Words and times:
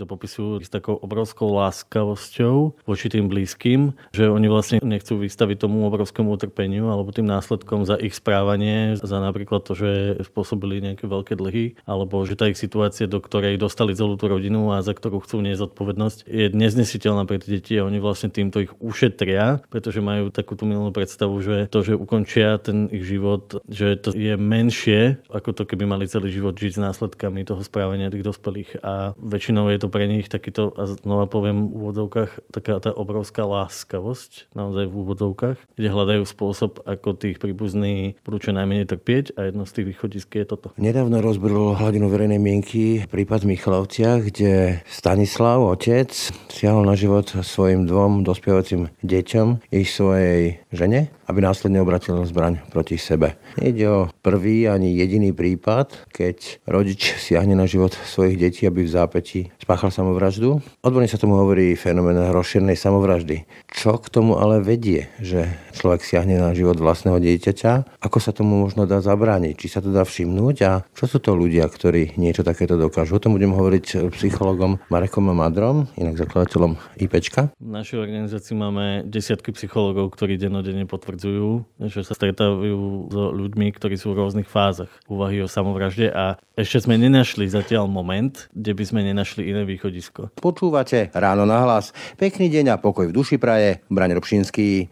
to 0.00 0.08
popisujú 0.08 0.64
s 0.64 0.72
takou 0.72 0.96
obrovskou 0.96 1.52
láskavosťou 1.52 2.80
voči 2.88 3.06
tým 3.12 3.28
blízkym, 3.28 3.92
že 4.16 4.32
oni 4.32 4.48
vlastne 4.48 4.80
nechcú 4.80 5.20
vystaviť 5.20 5.68
tomu 5.68 5.84
obrovskému 5.84 6.32
utrpeniu 6.32 6.88
alebo 6.88 7.12
tým 7.12 7.28
následkom 7.28 7.84
za 7.84 8.00
ich 8.00 8.16
správanie, 8.16 8.96
za 8.96 9.20
napríklad 9.20 9.60
to, 9.68 9.76
že 9.76 9.90
spôsobili 10.24 10.80
nejaké 10.80 11.04
veľké 11.04 11.36
dlhy, 11.36 11.84
alebo 11.84 12.24
že 12.24 12.40
tá 12.40 12.48
ich 12.48 12.56
situácia, 12.56 13.04
do 13.04 13.20
ktorej 13.20 13.60
dostali 13.60 13.92
celú 13.92 14.16
tú 14.16 14.32
rodinu 14.32 14.72
a 14.72 14.80
za 14.80 14.96
ktorú 14.96 15.20
chcú 15.20 15.44
niesť 15.44 15.68
zodpovednosť, 15.68 16.18
je 16.24 16.46
neznesiteľná 16.56 17.28
pre 17.28 17.36
tie 17.36 17.60
deti 17.60 17.76
a 17.76 17.84
oni 17.84 18.00
vlastne 18.00 18.32
týmto 18.32 18.64
ich 18.64 18.72
ušetria, 18.80 19.60
pretože 19.68 20.00
majú 20.00 20.32
takú 20.32 20.56
tú 20.56 20.64
milú 20.64 20.88
predstavu, 20.94 21.36
že 21.44 21.68
to, 21.68 21.84
že 21.84 21.98
ukončia 21.98 22.56
ten 22.56 22.88
ich 22.88 23.04
život, 23.04 23.60
že 23.68 24.00
to 24.00 24.16
je 24.16 24.38
menšie, 24.40 25.20
ako 25.28 25.52
to 25.52 25.62
keby 25.68 25.84
mali 25.84 26.08
celý 26.08 26.32
život 26.32 26.56
žiť 26.56 26.80
s 26.80 26.80
následkami 26.80 27.44
toho 27.44 27.60
správania 27.60 28.08
tých 28.08 28.24
dospelých. 28.24 28.80
A 28.80 29.12
väčšinou 29.18 29.68
je 29.68 29.78
to 29.82 29.89
pre 29.90 30.06
nich 30.06 30.30
takýto, 30.30 30.72
a 30.78 30.86
znova 30.86 31.26
poviem 31.26 31.68
v 31.68 31.74
úvodzovkách, 31.76 32.54
taká 32.54 32.78
tá 32.78 32.90
obrovská 32.94 33.44
láskavosť, 33.44 34.54
naozaj 34.56 34.86
v 34.88 34.94
úvodzovkách, 34.94 35.58
kde 35.74 35.88
hľadajú 35.90 36.22
spôsob, 36.24 36.86
ako 36.86 37.18
tých 37.18 37.42
príbuzní 37.42 38.16
budú 38.24 38.38
čo 38.38 38.56
najmenej 38.56 38.86
trpieť 38.88 39.36
a 39.36 39.50
jedno 39.50 39.66
z 39.66 39.74
tých 39.76 39.86
východisk 39.94 40.28
je 40.38 40.46
toto. 40.46 40.72
Nedávno 40.80 41.20
rozbril 41.20 41.76
hladinu 41.76 42.08
verejnej 42.08 42.40
mienky 42.40 43.04
prípad 43.10 43.44
v 43.44 43.58
Michalovciach, 43.58 44.30
kde 44.30 44.80
Stanislav, 44.86 45.60
otec, 45.66 46.10
siahol 46.48 46.86
na 46.86 46.94
život 46.94 47.28
svojim 47.28 47.84
dvom 47.84 48.22
dospievacím 48.22 48.88
deťom, 49.02 49.74
ich 49.74 49.90
svojej 49.90 50.62
žene 50.70 51.10
aby 51.30 51.46
následne 51.46 51.78
obratil 51.78 52.18
zbraň 52.26 52.58
proti 52.74 52.98
sebe. 52.98 53.38
Nejde 53.54 53.86
o 53.86 54.00
prvý 54.26 54.66
ani 54.66 54.98
jediný 54.98 55.30
prípad, 55.30 56.10
keď 56.10 56.58
rodič 56.66 57.14
siahne 57.22 57.54
na 57.54 57.70
život 57.70 57.94
svojich 57.94 58.34
detí, 58.34 58.66
aby 58.66 58.82
v 58.82 58.90
zápäti 58.90 59.40
spáchal 59.62 59.94
samovraždu. 59.94 60.58
Odborne 60.82 61.06
sa 61.06 61.22
tomu 61.22 61.38
hovorí 61.38 61.78
fenomén 61.78 62.18
rozšírnej 62.34 62.74
samovraždy. 62.74 63.46
Čo 63.70 64.02
k 64.02 64.10
tomu 64.10 64.42
ale 64.42 64.58
vedie, 64.58 65.06
že 65.22 65.46
človek 65.78 66.02
siahne 66.02 66.42
na 66.42 66.50
život 66.50 66.74
vlastného 66.82 67.22
dieťaťa? 67.22 68.02
Ako 68.02 68.18
sa 68.18 68.34
tomu 68.34 68.66
možno 68.66 68.90
dá 68.90 68.98
zabrániť? 68.98 69.54
Či 69.54 69.68
sa 69.70 69.80
to 69.84 69.94
dá 69.94 70.02
všimnúť? 70.02 70.56
A 70.66 70.82
čo 70.90 71.06
sú 71.06 71.22
to 71.22 71.38
ľudia, 71.38 71.70
ktorí 71.70 72.18
niečo 72.18 72.42
takéto 72.42 72.74
dokážu? 72.74 73.20
O 73.20 73.22
tom 73.22 73.38
budem 73.38 73.54
hovoriť 73.54 74.10
psychologom 74.18 74.82
Marekom 74.90 75.30
Madrom, 75.30 75.86
inak 75.94 76.18
zakladateľom 76.18 76.74
IPčka. 76.98 77.52
V 77.60 77.70
našej 77.70 78.00
organizácii 78.00 78.56
máme 78.56 79.06
desiatky 79.06 79.52
psychologov, 79.52 80.10
ktorí 80.16 80.40
dennodenne 80.40 80.88
potvrdzujú 80.88 81.19
potvrdzujú, 81.20 81.68
že 81.92 82.00
sa 82.00 82.16
stretávajú 82.16 83.12
s 83.12 83.16
ľuďmi, 83.16 83.66
ktorí 83.76 84.00
sú 84.00 84.16
v 84.16 84.24
rôznych 84.24 84.48
fázach 84.48 84.88
úvahy 85.04 85.44
o 85.44 85.48
samovražde 85.48 86.08
a 86.08 86.40
ešte 86.56 86.88
sme 86.88 86.96
nenašli 86.96 87.44
zatiaľ 87.44 87.84
moment, 87.92 88.48
kde 88.56 88.72
by 88.72 88.84
sme 88.88 89.00
nenašli 89.04 89.44
iné 89.44 89.68
východisko. 89.68 90.32
Počúvate 90.40 91.12
ráno 91.12 91.44
na 91.44 91.60
hlas. 91.60 91.92
Pekný 92.16 92.48
deň 92.48 92.72
a 92.72 92.80
pokoj 92.80 93.12
v 93.12 93.16
duši 93.16 93.36
praje. 93.36 93.84
Braň 93.92 94.16
Robšinský. 94.16 94.88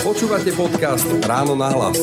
Počúvate 0.00 0.52
podcast 0.56 1.08
Ráno 1.24 1.56
na 1.56 1.68
hlas. 1.72 2.00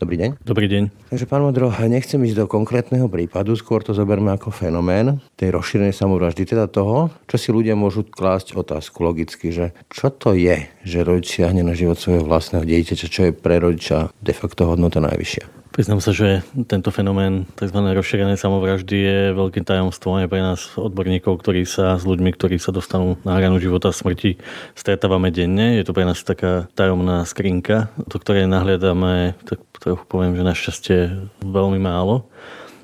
Dobrý 0.00 0.16
deň. 0.16 0.40
Dobrý 0.40 0.64
deň. 0.64 1.12
Takže 1.12 1.28
pán 1.28 1.44
Modro, 1.44 1.68
nechcem 1.84 2.16
ísť 2.24 2.40
do 2.40 2.46
konkrétneho 2.48 3.04
prípadu, 3.04 3.52
skôr 3.52 3.84
to 3.84 3.92
zoberme 3.92 4.32
ako 4.32 4.48
fenomén 4.48 5.20
tej 5.36 5.52
rozšírenej 5.52 5.92
samovraždy, 5.92 6.48
teda 6.48 6.72
toho, 6.72 7.12
čo 7.28 7.36
si 7.36 7.52
ľudia 7.52 7.76
môžu 7.76 8.08
klásť 8.08 8.56
otázku 8.56 9.04
logicky, 9.04 9.52
že 9.52 9.76
čo 9.92 10.08
to 10.08 10.32
je, 10.32 10.72
že 10.88 11.04
rodič 11.04 11.36
siahne 11.36 11.60
na 11.60 11.76
život 11.76 12.00
svojho 12.00 12.24
vlastného 12.24 12.64
dieťaťa, 12.64 13.06
čo 13.12 13.20
je 13.28 13.36
pre 13.36 13.60
rodiča 13.60 14.08
de 14.24 14.32
facto 14.32 14.72
hodnota 14.72 15.04
najvyššia. 15.04 15.60
Priznám 15.70 16.02
sa, 16.02 16.10
že 16.10 16.42
tento 16.66 16.90
fenomén 16.90 17.46
tzv. 17.54 17.78
rozšírenej 17.78 18.42
samovraždy 18.42 18.96
je 18.96 19.18
veľkým 19.38 19.62
tajomstvom 19.62 20.18
aj 20.18 20.26
pre 20.26 20.42
nás 20.42 20.60
odborníkov, 20.74 21.38
ktorí 21.38 21.62
sa 21.62 21.94
s 21.94 22.02
ľuďmi, 22.02 22.34
ktorí 22.34 22.58
sa 22.58 22.74
dostanú 22.74 23.14
na 23.22 23.38
hranu 23.38 23.62
života 23.62 23.92
a 23.92 23.94
smrti, 23.94 24.42
stretávame 24.74 25.30
denne. 25.30 25.78
Je 25.78 25.86
to 25.86 25.94
pre 25.94 26.02
nás 26.02 26.18
taká 26.26 26.66
tajomná 26.74 27.22
skrinka, 27.22 27.94
do 28.02 28.18
ktorej 28.18 28.50
nahliadame, 28.50 29.38
tak 29.46 29.62
trochu 29.80 30.04
poviem, 30.06 30.36
že 30.36 30.46
našťastie 30.46 30.98
veľmi 31.42 31.80
málo. 31.80 32.28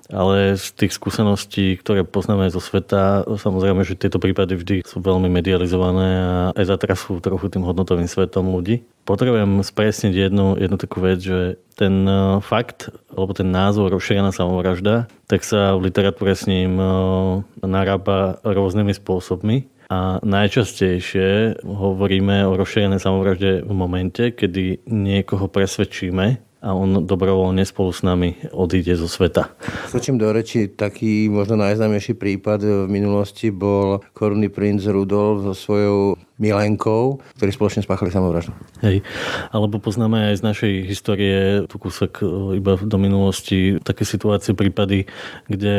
Ale 0.07 0.55
z 0.55 0.71
tých 0.71 0.95
skúseností, 0.95 1.75
ktoré 1.83 2.07
poznáme 2.07 2.47
zo 2.47 2.63
sveta, 2.63 3.27
samozrejme, 3.27 3.83
že 3.83 3.99
tieto 3.99 4.23
prípady 4.23 4.55
vždy 4.55 4.77
sú 4.87 5.03
veľmi 5.03 5.27
medializované 5.27 6.09
a 6.23 6.33
aj 6.55 6.65
zatrasú 6.71 7.19
trochu 7.19 7.51
tým 7.51 7.67
hodnotovým 7.67 8.07
svetom 8.07 8.47
ľudí. 8.55 8.87
Potrebujem 9.03 9.67
spresniť 9.67 10.15
jednu, 10.15 10.55
jednu 10.63 10.77
takú 10.79 11.03
vec, 11.03 11.19
že 11.19 11.59
ten 11.75 12.07
e, 12.07 12.39
fakt, 12.39 12.95
alebo 13.11 13.35
ten 13.35 13.51
názor 13.51 13.91
rozšírená 13.91 14.31
samovražda, 14.31 15.11
tak 15.27 15.43
sa 15.43 15.75
v 15.75 15.91
literatúre 15.91 16.39
s 16.39 16.47
ním 16.47 16.79
e, 16.79 16.87
narába 17.67 18.39
rôznymi 18.47 18.95
spôsobmi. 18.95 19.67
A 19.87 20.19
najčastejšie 20.23 21.63
hovoríme 21.63 22.43
o 22.47 22.59
rozšírenej 22.59 22.99
samovražde 22.99 23.63
v 23.63 23.73
momente, 23.75 24.35
kedy 24.35 24.87
niekoho 24.87 25.47
presvedčíme, 25.47 26.46
a 26.65 26.73
on 26.73 27.05
dobrovoľne 27.05 27.63
spolu 27.69 27.91
s 27.93 28.01
nami 28.01 28.37
odíde 28.51 28.97
zo 28.97 29.07
sveta. 29.07 29.53
Skočím 29.93 30.17
do 30.17 30.33
reči, 30.33 30.73
taký 30.73 31.29
možno 31.29 31.61
najznámejší 31.61 32.17
prípad 32.17 32.65
v 32.65 32.89
minulosti 32.89 33.53
bol 33.53 34.01
korunný 34.17 34.49
princ 34.49 34.83
Rudolf 34.89 35.45
so 35.47 35.53
svojou 35.53 36.17
Milenkou, 36.37 37.25
ktorí 37.41 37.49
spoločne 37.49 37.81
spáchali 37.81 38.13
samovraždu. 38.13 38.53
Hej, 38.85 39.01
alebo 39.57 39.81
poznáme 39.81 40.33
aj 40.33 40.35
z 40.37 40.43
našej 40.45 40.73
histórie 40.85 41.39
tu 41.65 41.81
kúsok 41.81 42.21
e, 42.21 42.25
iba 42.61 42.77
do 42.77 42.99
minulosti 43.01 43.81
také 43.81 44.05
situácie, 44.05 44.53
prípady, 44.53 45.09
kde 45.49 45.77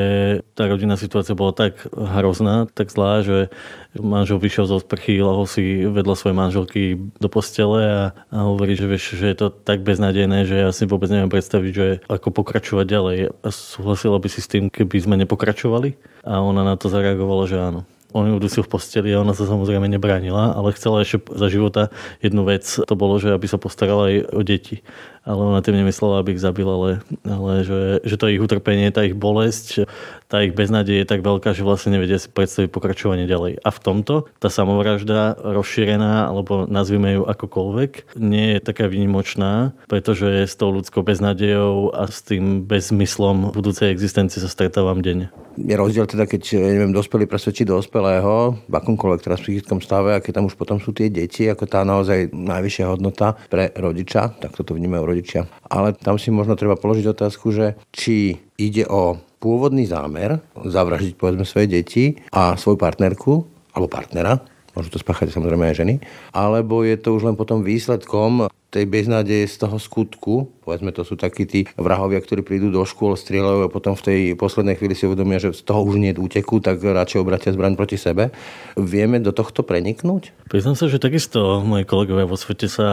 tá 0.58 0.66
rodinná 0.66 0.98
situácia 0.98 1.38
bola 1.38 1.54
tak 1.54 1.86
hrozná, 1.94 2.66
tak 2.74 2.90
zlá, 2.90 3.22
že 3.22 3.54
manžel 4.02 4.42
vyšiel 4.42 4.66
zo 4.66 4.82
sprchy, 4.82 5.22
lahol 5.22 5.46
si 5.46 5.86
vedľa 5.86 6.16
svojej 6.18 6.38
manželky 6.38 6.82
do 7.22 7.30
postele 7.30 7.86
a, 7.86 8.02
a 8.34 8.38
hovorí, 8.50 8.74
že, 8.74 8.90
vieš, 8.90 9.14
že 9.14 9.30
je 9.30 9.38
to 9.38 9.48
tak 9.54 9.86
beznadejné, 9.86 10.50
že 10.50 10.58
ja 10.58 10.70
si 10.74 10.90
vôbec 10.90 11.14
neviem 11.14 11.30
predstaviť, 11.30 11.72
že 11.72 11.88
ako 12.10 12.34
pokračovať 12.34 12.86
ďalej. 12.90 13.18
A 13.46 13.48
súhlasila 13.54 14.18
by 14.18 14.26
si 14.26 14.42
s 14.42 14.50
tým, 14.50 14.74
keby 14.74 14.98
sme 15.06 15.22
nepokračovali? 15.22 16.02
A 16.26 16.42
ona 16.42 16.66
na 16.66 16.74
to 16.82 16.90
zareagovala, 16.90 17.46
že 17.46 17.62
áno 17.62 17.86
on 18.16 18.40
ju 18.40 18.40
v 18.40 18.70
posteli 18.70 19.12
a 19.12 19.22
ona 19.22 19.36
sa 19.36 19.44
samozrejme 19.44 19.86
nebránila, 19.92 20.56
ale 20.56 20.72
chcela 20.74 21.04
ešte 21.04 21.28
za 21.28 21.48
života 21.52 21.92
jednu 22.24 22.48
vec, 22.48 22.64
to 22.64 22.94
bolo, 22.96 23.20
že 23.20 23.36
aby 23.36 23.46
sa 23.46 23.60
postarala 23.60 24.10
aj 24.10 24.16
o 24.32 24.42
deti 24.42 24.82
ale 25.28 25.42
ona 25.44 25.60
tým 25.60 25.84
nemyslela, 25.84 26.24
aby 26.24 26.40
ich 26.40 26.42
zabila, 26.42 26.74
ale, 26.80 26.92
ale 27.28 27.68
že, 27.68 27.80
že 28.08 28.16
to 28.16 28.32
ich 28.32 28.40
utrpenie, 28.40 28.88
tá 28.96 29.04
ich 29.04 29.12
bolesť, 29.12 29.84
tá 30.32 30.40
ich 30.40 30.56
beznádej 30.56 31.04
je 31.04 31.08
tak 31.08 31.20
veľká, 31.20 31.52
že 31.52 31.68
vlastne 31.68 32.00
nevedia 32.00 32.16
si 32.16 32.32
predstaviť 32.32 32.72
pokračovanie 32.72 33.28
ďalej. 33.28 33.60
A 33.60 33.70
v 33.70 33.80
tomto 33.84 34.32
tá 34.40 34.48
samovražda 34.48 35.36
rozšírená, 35.36 36.32
alebo 36.32 36.64
nazvime 36.72 37.20
ju 37.20 37.24
akokoľvek, 37.28 38.16
nie 38.16 38.56
je 38.56 38.60
taká 38.64 38.88
výnimočná, 38.88 39.76
pretože 39.92 40.48
s 40.48 40.56
tou 40.56 40.72
ľudskou 40.72 41.04
beznádejou 41.04 41.92
a 41.92 42.08
s 42.08 42.24
tým 42.24 42.64
bezmyslom 42.64 43.52
budúcej 43.52 43.92
existencie 43.92 44.40
sa 44.40 44.48
stretávam 44.48 45.04
denne. 45.04 45.28
Je 45.60 45.76
rozdiel 45.76 46.08
teda, 46.08 46.24
keď 46.24 46.56
neviem, 46.56 46.96
dospelý 46.96 47.28
presvedčí 47.28 47.68
dospelého 48.08 48.56
v 48.72 48.74
akomkoľvek 48.80 49.20
teraz 49.20 49.44
psychickom 49.44 49.84
stave 49.84 50.16
a 50.16 50.24
keď 50.24 50.40
tam 50.40 50.48
už 50.48 50.56
potom 50.56 50.80
sú 50.80 50.96
tie 50.96 51.12
deti, 51.12 51.44
ako 51.44 51.68
tá 51.68 51.84
naozaj 51.84 52.32
najvyššia 52.32 52.86
hodnota 52.88 53.36
pre 53.52 53.76
rodiča, 53.76 54.40
tak 54.40 54.56
toto 54.56 54.72
vnímajú 54.72 55.04
rodičia. 55.04 55.44
Ale 55.68 55.92
tam 55.92 56.16
si 56.16 56.32
možno 56.32 56.56
treba 56.56 56.80
položiť 56.80 57.04
otázku, 57.04 57.52
že 57.52 57.76
či 57.92 58.40
ide 58.56 58.88
o 58.88 59.20
pôvodný 59.44 59.84
zámer 59.84 60.40
zavraždiť 60.56 61.20
povedzme 61.20 61.44
svoje 61.44 61.68
deti 61.68 62.16
a 62.32 62.56
svoju 62.56 62.80
partnerku 62.80 63.44
alebo 63.76 63.92
partnera, 63.92 64.40
môžu 64.72 64.88
to 64.96 65.04
spáchať 65.04 65.36
samozrejme 65.36 65.68
aj 65.68 65.84
ženy, 65.84 65.96
alebo 66.32 66.88
je 66.88 66.96
to 66.96 67.12
už 67.12 67.28
len 67.28 67.36
potom 67.36 67.60
výsledkom 67.60 68.48
tej 68.68 68.84
beznádeje 68.84 69.48
z 69.48 69.64
toho 69.64 69.80
skutku. 69.80 70.52
Povedzme, 70.68 70.92
to 70.92 71.08
sú 71.08 71.16
takí 71.16 71.48
tí 71.48 71.64
vrahovia, 71.80 72.20
ktorí 72.20 72.44
prídu 72.44 72.68
do 72.68 72.84
škôl, 72.84 73.16
strieľajú 73.16 73.68
a 73.68 73.72
potom 73.72 73.96
v 73.96 74.04
tej 74.04 74.20
poslednej 74.36 74.76
chvíli 74.76 75.00
si 75.00 75.08
uvedomia, 75.08 75.40
že 75.40 75.56
z 75.56 75.64
toho 75.64 75.88
už 75.88 75.96
nie 75.96 76.12
je 76.12 76.20
úteku, 76.20 76.60
tak 76.60 76.84
radšej 76.84 77.24
obratia 77.24 77.56
zbraň 77.56 77.80
proti 77.80 77.96
sebe. 77.96 78.36
Vieme 78.76 79.24
do 79.24 79.32
tohto 79.32 79.64
preniknúť? 79.64 80.36
Priznám 80.52 80.76
sa, 80.76 80.92
že 80.92 81.00
takisto 81.00 81.64
moji 81.64 81.88
kolegovia 81.88 82.28
vo 82.28 82.36
svete 82.36 82.68
sa 82.68 82.88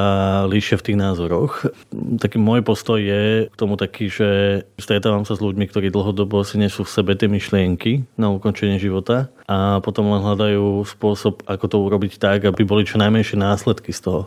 líšia 0.46 0.78
v 0.78 0.86
tých 0.86 0.98
názoroch. 0.98 1.66
Taký 2.22 2.38
môj 2.38 2.62
postoj 2.62 3.02
je 3.02 3.50
k 3.50 3.54
tomu 3.58 3.74
taký, 3.74 4.06
že 4.06 4.62
stretávam 4.78 5.26
sa 5.26 5.34
s 5.34 5.42
ľuďmi, 5.42 5.66
ktorí 5.66 5.90
dlhodobo 5.90 6.46
si 6.46 6.62
nesú 6.62 6.86
v 6.86 6.94
sebe 6.94 7.18
tie 7.18 7.26
myšlienky 7.26 8.06
na 8.14 8.30
ukončenie 8.30 8.78
života 8.78 9.34
a 9.44 9.82
potom 9.84 10.08
len 10.08 10.24
hľadajú 10.24 10.88
spôsob, 10.88 11.44
ako 11.44 11.64
to 11.68 11.76
urobiť 11.84 12.12
tak, 12.16 12.48
aby 12.48 12.64
boli 12.64 12.88
čo 12.88 12.96
najmenšie 12.96 13.36
následky 13.36 13.92
z 13.92 14.00
toho. 14.00 14.22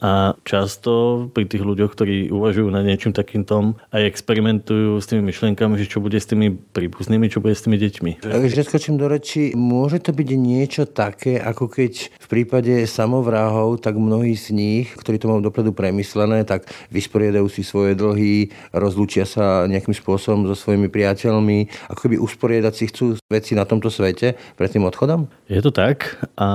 A 0.00 0.32
často 0.46 0.83
často 0.84 1.32
pri 1.32 1.48
tých 1.48 1.64
ľuďoch, 1.64 1.90
ktorí 1.96 2.28
uvažujú 2.28 2.68
na 2.68 2.84
niečím 2.84 3.16
takýmto 3.16 3.72
aj 3.88 4.04
experimentujú 4.04 5.00
s 5.00 5.08
tými 5.08 5.32
myšlienkami, 5.32 5.80
že 5.80 5.88
čo 5.88 6.04
bude 6.04 6.20
s 6.20 6.28
tými 6.28 6.52
príbuznými, 6.52 7.32
čo 7.32 7.40
bude 7.40 7.56
s 7.56 7.64
tými 7.64 7.80
deťmi. 7.80 8.20
Takže 8.20 8.68
skočím 8.68 9.00
do 9.00 9.08
reči, 9.08 9.56
môže 9.56 10.04
to 10.04 10.12
byť 10.12 10.28
niečo 10.36 10.84
také, 10.84 11.40
ako 11.40 11.72
keď 11.72 12.12
v 12.20 12.26
prípade 12.28 12.84
samovráhov, 12.84 13.80
tak 13.80 13.96
mnohí 13.96 14.36
z 14.36 14.52
nich, 14.52 14.92
ktorí 14.92 15.16
to 15.16 15.32
majú 15.32 15.40
dopredu 15.40 15.72
premyslené, 15.72 16.44
tak 16.44 16.68
vysporiadajú 16.92 17.48
si 17.48 17.64
svoje 17.64 17.96
dlhy, 17.96 18.52
rozlúčia 18.76 19.24
sa 19.24 19.64
nejakým 19.64 19.96
spôsobom 19.96 20.44
so 20.52 20.52
svojimi 20.52 20.92
priateľmi, 20.92 21.88
ako 21.88 22.00
keby 22.04 22.16
usporiadať 22.20 22.72
si 22.76 22.84
chcú 22.92 23.16
veci 23.32 23.56
na 23.56 23.64
tomto 23.64 23.88
svete 23.88 24.36
pred 24.60 24.68
tým 24.68 24.84
odchodom? 24.84 25.32
Je 25.48 25.64
to 25.64 25.72
tak 25.72 26.20
a 26.36 26.48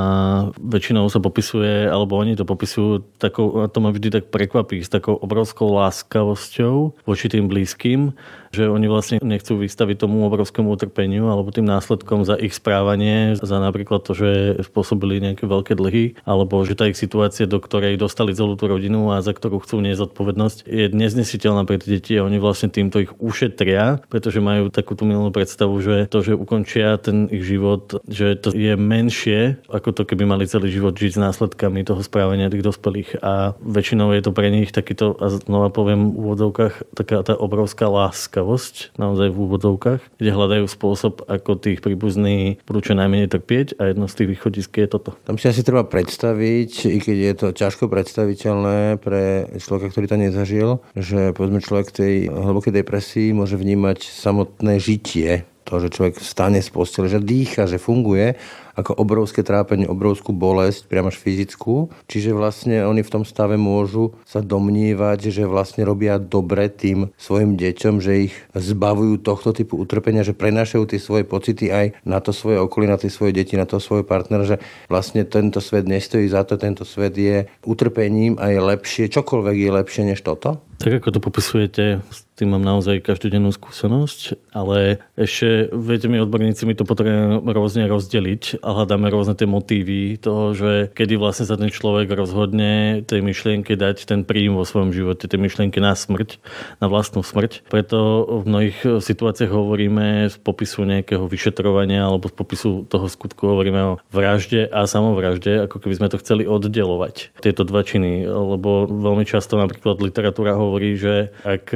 väčšinou 0.62 1.10
sa 1.10 1.18
popisuje, 1.18 1.90
alebo 1.90 2.20
oni 2.20 2.38
to 2.38 2.46
popisujú, 2.46 3.18
takou, 3.18 3.66
to 3.66 3.80
ma 3.82 3.90
vždy 3.90 4.19
tak 4.19 4.19
prekvapí, 4.26 4.84
s 4.84 4.92
takou 4.92 5.16
obrovskou 5.16 5.72
láskavosťou 5.72 7.06
voči 7.08 7.26
tým 7.32 7.48
blízkym, 7.48 8.14
že 8.50 8.66
oni 8.66 8.90
vlastne 8.90 9.18
nechcú 9.22 9.62
vystaviť 9.62 10.06
tomu 10.06 10.26
obrovskému 10.26 10.74
utrpeniu 10.74 11.30
alebo 11.30 11.54
tým 11.54 11.70
následkom 11.70 12.26
za 12.26 12.34
ich 12.34 12.58
správanie, 12.58 13.38
za 13.38 13.62
napríklad 13.62 14.02
to, 14.02 14.18
že 14.18 14.32
spôsobili 14.66 15.22
nejaké 15.22 15.46
veľké 15.46 15.78
dlhy, 15.78 16.18
alebo 16.26 16.66
že 16.66 16.74
tá 16.74 16.90
ich 16.90 16.98
situácia, 16.98 17.46
do 17.46 17.62
ktorej 17.62 18.02
dostali 18.02 18.34
celú 18.34 18.58
tú 18.58 18.66
rodinu 18.66 19.14
a 19.14 19.22
za 19.22 19.38
ktorú 19.38 19.62
chcú 19.62 19.86
niesť 19.86 20.10
zodpovednosť, 20.10 20.58
je 20.66 20.86
neznesiteľná 20.90 21.70
pre 21.70 21.78
tie 21.78 22.02
deti 22.02 22.14
a 22.18 22.26
oni 22.26 22.42
vlastne 22.42 22.74
týmto 22.74 23.06
ich 23.06 23.14
ušetria, 23.22 24.02
pretože 24.10 24.42
majú 24.42 24.74
takú 24.74 24.98
tú 24.98 25.06
milú 25.06 25.30
predstavu, 25.30 25.78
že 25.78 26.10
to, 26.10 26.26
že 26.26 26.34
ukončia 26.34 26.98
ten 26.98 27.30
ich 27.30 27.46
život, 27.46 28.02
že 28.10 28.34
to 28.34 28.50
je 28.50 28.74
menšie, 28.74 29.62
ako 29.70 29.94
to 29.94 30.02
keby 30.10 30.26
mali 30.26 30.50
celý 30.50 30.74
život 30.74 30.98
žiť 30.98 31.12
s 31.16 31.22
následkami 31.22 31.86
toho 31.86 32.02
správania 32.02 32.50
tých 32.50 32.66
dospelých. 32.66 33.22
A 33.22 33.54
väčšinou 33.62 34.09
je 34.16 34.24
to 34.26 34.32
pre 34.32 34.50
nich 34.50 34.72
takýto, 34.72 35.18
a 35.20 35.30
znova 35.30 35.70
poviem 35.70 36.14
v 36.14 36.18
úvodzovkách, 36.18 36.96
taká 36.96 37.22
tá 37.22 37.34
obrovská 37.36 37.90
láska 37.90 38.40
láskavosť, 38.40 38.94
naozaj 39.02 39.34
v 39.34 39.38
úvodovkách, 39.42 40.02
kde 40.22 40.30
hľadajú 40.32 40.66
spôsob, 40.70 41.26
ako 41.26 41.58
tých 41.58 41.82
príbuzní 41.82 42.62
budú 42.70 42.80
čo 42.86 42.94
najmenej 42.94 43.34
trpieť 43.34 43.82
a 43.82 43.90
jedno 43.90 44.06
z 44.06 44.22
tých 44.22 44.30
východisk 44.38 44.72
je 44.78 44.86
toto. 44.86 45.18
Tam 45.26 45.42
si 45.42 45.50
asi 45.50 45.66
treba 45.66 45.82
predstaviť, 45.82 46.72
i 46.86 46.98
keď 47.02 47.18
je 47.18 47.34
to 47.34 47.48
ťažko 47.58 47.90
predstaviteľné 47.90 49.02
pre 49.02 49.50
človeka, 49.58 49.90
ktorý 49.90 50.06
to 50.06 50.18
nezažil, 50.22 50.70
že 50.94 51.34
povedzme 51.34 51.60
človek 51.60 51.90
tej 51.90 52.30
hlbokej 52.30 52.74
depresii 52.86 53.34
môže 53.34 53.58
vnímať 53.58 54.06
samotné 54.06 54.78
žitie 54.78 55.49
to, 55.70 55.78
že 55.78 55.94
človek 55.94 56.18
stane 56.18 56.58
z 56.58 56.70
postele, 56.74 57.06
že 57.06 57.22
dýcha, 57.22 57.70
že 57.70 57.78
funguje, 57.78 58.34
ako 58.80 58.96
obrovské 58.96 59.44
trápenie, 59.44 59.86
obrovskú 59.92 60.32
bolesť, 60.32 60.88
priamo 60.88 61.12
až 61.12 61.20
fyzickú. 61.20 61.92
Čiže 62.08 62.32
vlastne 62.32 62.88
oni 62.88 63.04
v 63.04 63.12
tom 63.12 63.24
stave 63.28 63.60
môžu 63.60 64.16
sa 64.24 64.40
domnívať, 64.40 65.30
že 65.30 65.44
vlastne 65.44 65.84
robia 65.84 66.16
dobre 66.16 66.72
tým 66.72 67.12
svojim 67.20 67.60
deťom, 67.60 68.00
že 68.00 68.32
ich 68.32 68.34
zbavujú 68.56 69.20
tohto 69.20 69.52
typu 69.52 69.76
utrpenia, 69.76 70.24
že 70.24 70.38
prenášajú 70.38 70.84
tie 70.88 71.00
svoje 71.00 71.28
pocity 71.28 71.68
aj 71.68 72.00
na 72.08 72.24
to 72.24 72.32
svoje 72.32 72.64
okolie, 72.64 72.88
na 72.88 72.96
tie 72.96 73.12
svoje 73.12 73.36
deti, 73.36 73.60
na 73.60 73.68
to 73.68 73.84
svoj 73.84 74.08
partner, 74.08 74.48
že 74.48 74.56
vlastne 74.88 75.28
tento 75.28 75.60
svet 75.60 75.84
nestojí 75.84 76.32
za 76.32 76.48
to, 76.48 76.56
tento 76.56 76.88
svet 76.88 77.20
je 77.20 77.52
utrpením 77.68 78.40
a 78.40 78.48
je 78.48 78.64
lepšie, 78.64 79.12
čokoľvek 79.12 79.56
je 79.60 79.72
lepšie 79.76 80.04
než 80.08 80.24
toto? 80.24 80.64
Tak 80.80 81.04
ako 81.04 81.12
to 81.12 81.20
popisujete, 81.20 82.00
tým 82.40 82.56
mám 82.56 82.64
naozaj 82.64 83.04
každodennú 83.04 83.52
skúsenosť, 83.52 84.40
ale 84.56 85.04
ešte, 85.20 85.68
viete, 85.76 86.08
odborníci 86.08 86.64
my 86.64 86.72
to 86.72 86.88
potrebujeme 86.88 87.44
rôzne 87.52 87.84
rozdeliť 87.92 88.64
a 88.64 88.72
hľadáme 88.72 89.12
rôzne 89.12 89.36
tie 89.36 89.44
motívy 89.44 90.16
toho, 90.16 90.56
že 90.56 90.72
kedy 90.96 91.20
vlastne 91.20 91.44
sa 91.44 91.60
ten 91.60 91.68
človek 91.68 92.08
rozhodne 92.16 93.04
tej 93.04 93.20
myšlienke 93.20 93.76
dať 93.76 94.08
ten 94.08 94.24
príjm 94.24 94.56
vo 94.56 94.64
svojom 94.64 94.96
živote, 94.96 95.28
tej 95.28 95.36
myšlienke 95.36 95.84
na 95.84 95.92
smrť, 95.92 96.40
na 96.80 96.88
vlastnú 96.88 97.28
smrť. 97.28 97.68
Preto 97.68 98.24
v 98.24 98.44
mnohých 98.48 99.04
situáciách 99.04 99.52
hovoríme 99.52 100.32
z 100.32 100.36
popisu 100.40 100.88
nejakého 100.88 101.28
vyšetrovania 101.28 102.08
alebo 102.08 102.32
z 102.32 102.36
popisu 102.40 102.70
toho 102.88 103.12
skutku 103.12 103.52
hovoríme 103.52 103.82
o 103.84 103.94
vražde 104.16 104.72
a 104.72 104.88
samovražde, 104.88 105.68
ako 105.68 105.84
keby 105.84 105.94
sme 106.00 106.08
to 106.08 106.22
chceli 106.24 106.48
oddelovať, 106.48 107.36
tieto 107.44 107.68
dva 107.68 107.84
činy, 107.84 108.24
lebo 108.24 108.88
veľmi 108.88 109.28
často 109.28 109.60
napríklad 109.60 110.00
literatúra 110.00 110.56
hovorí, 110.56 110.96
že 110.96 111.36
ak 111.44 111.76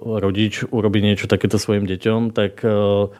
rodič 0.00 0.64
urobí 0.72 1.04
niečo 1.04 1.28
takéto 1.28 1.60
svojim 1.60 1.84
deťom, 1.84 2.32
tak 2.32 2.64
e, 2.64 2.68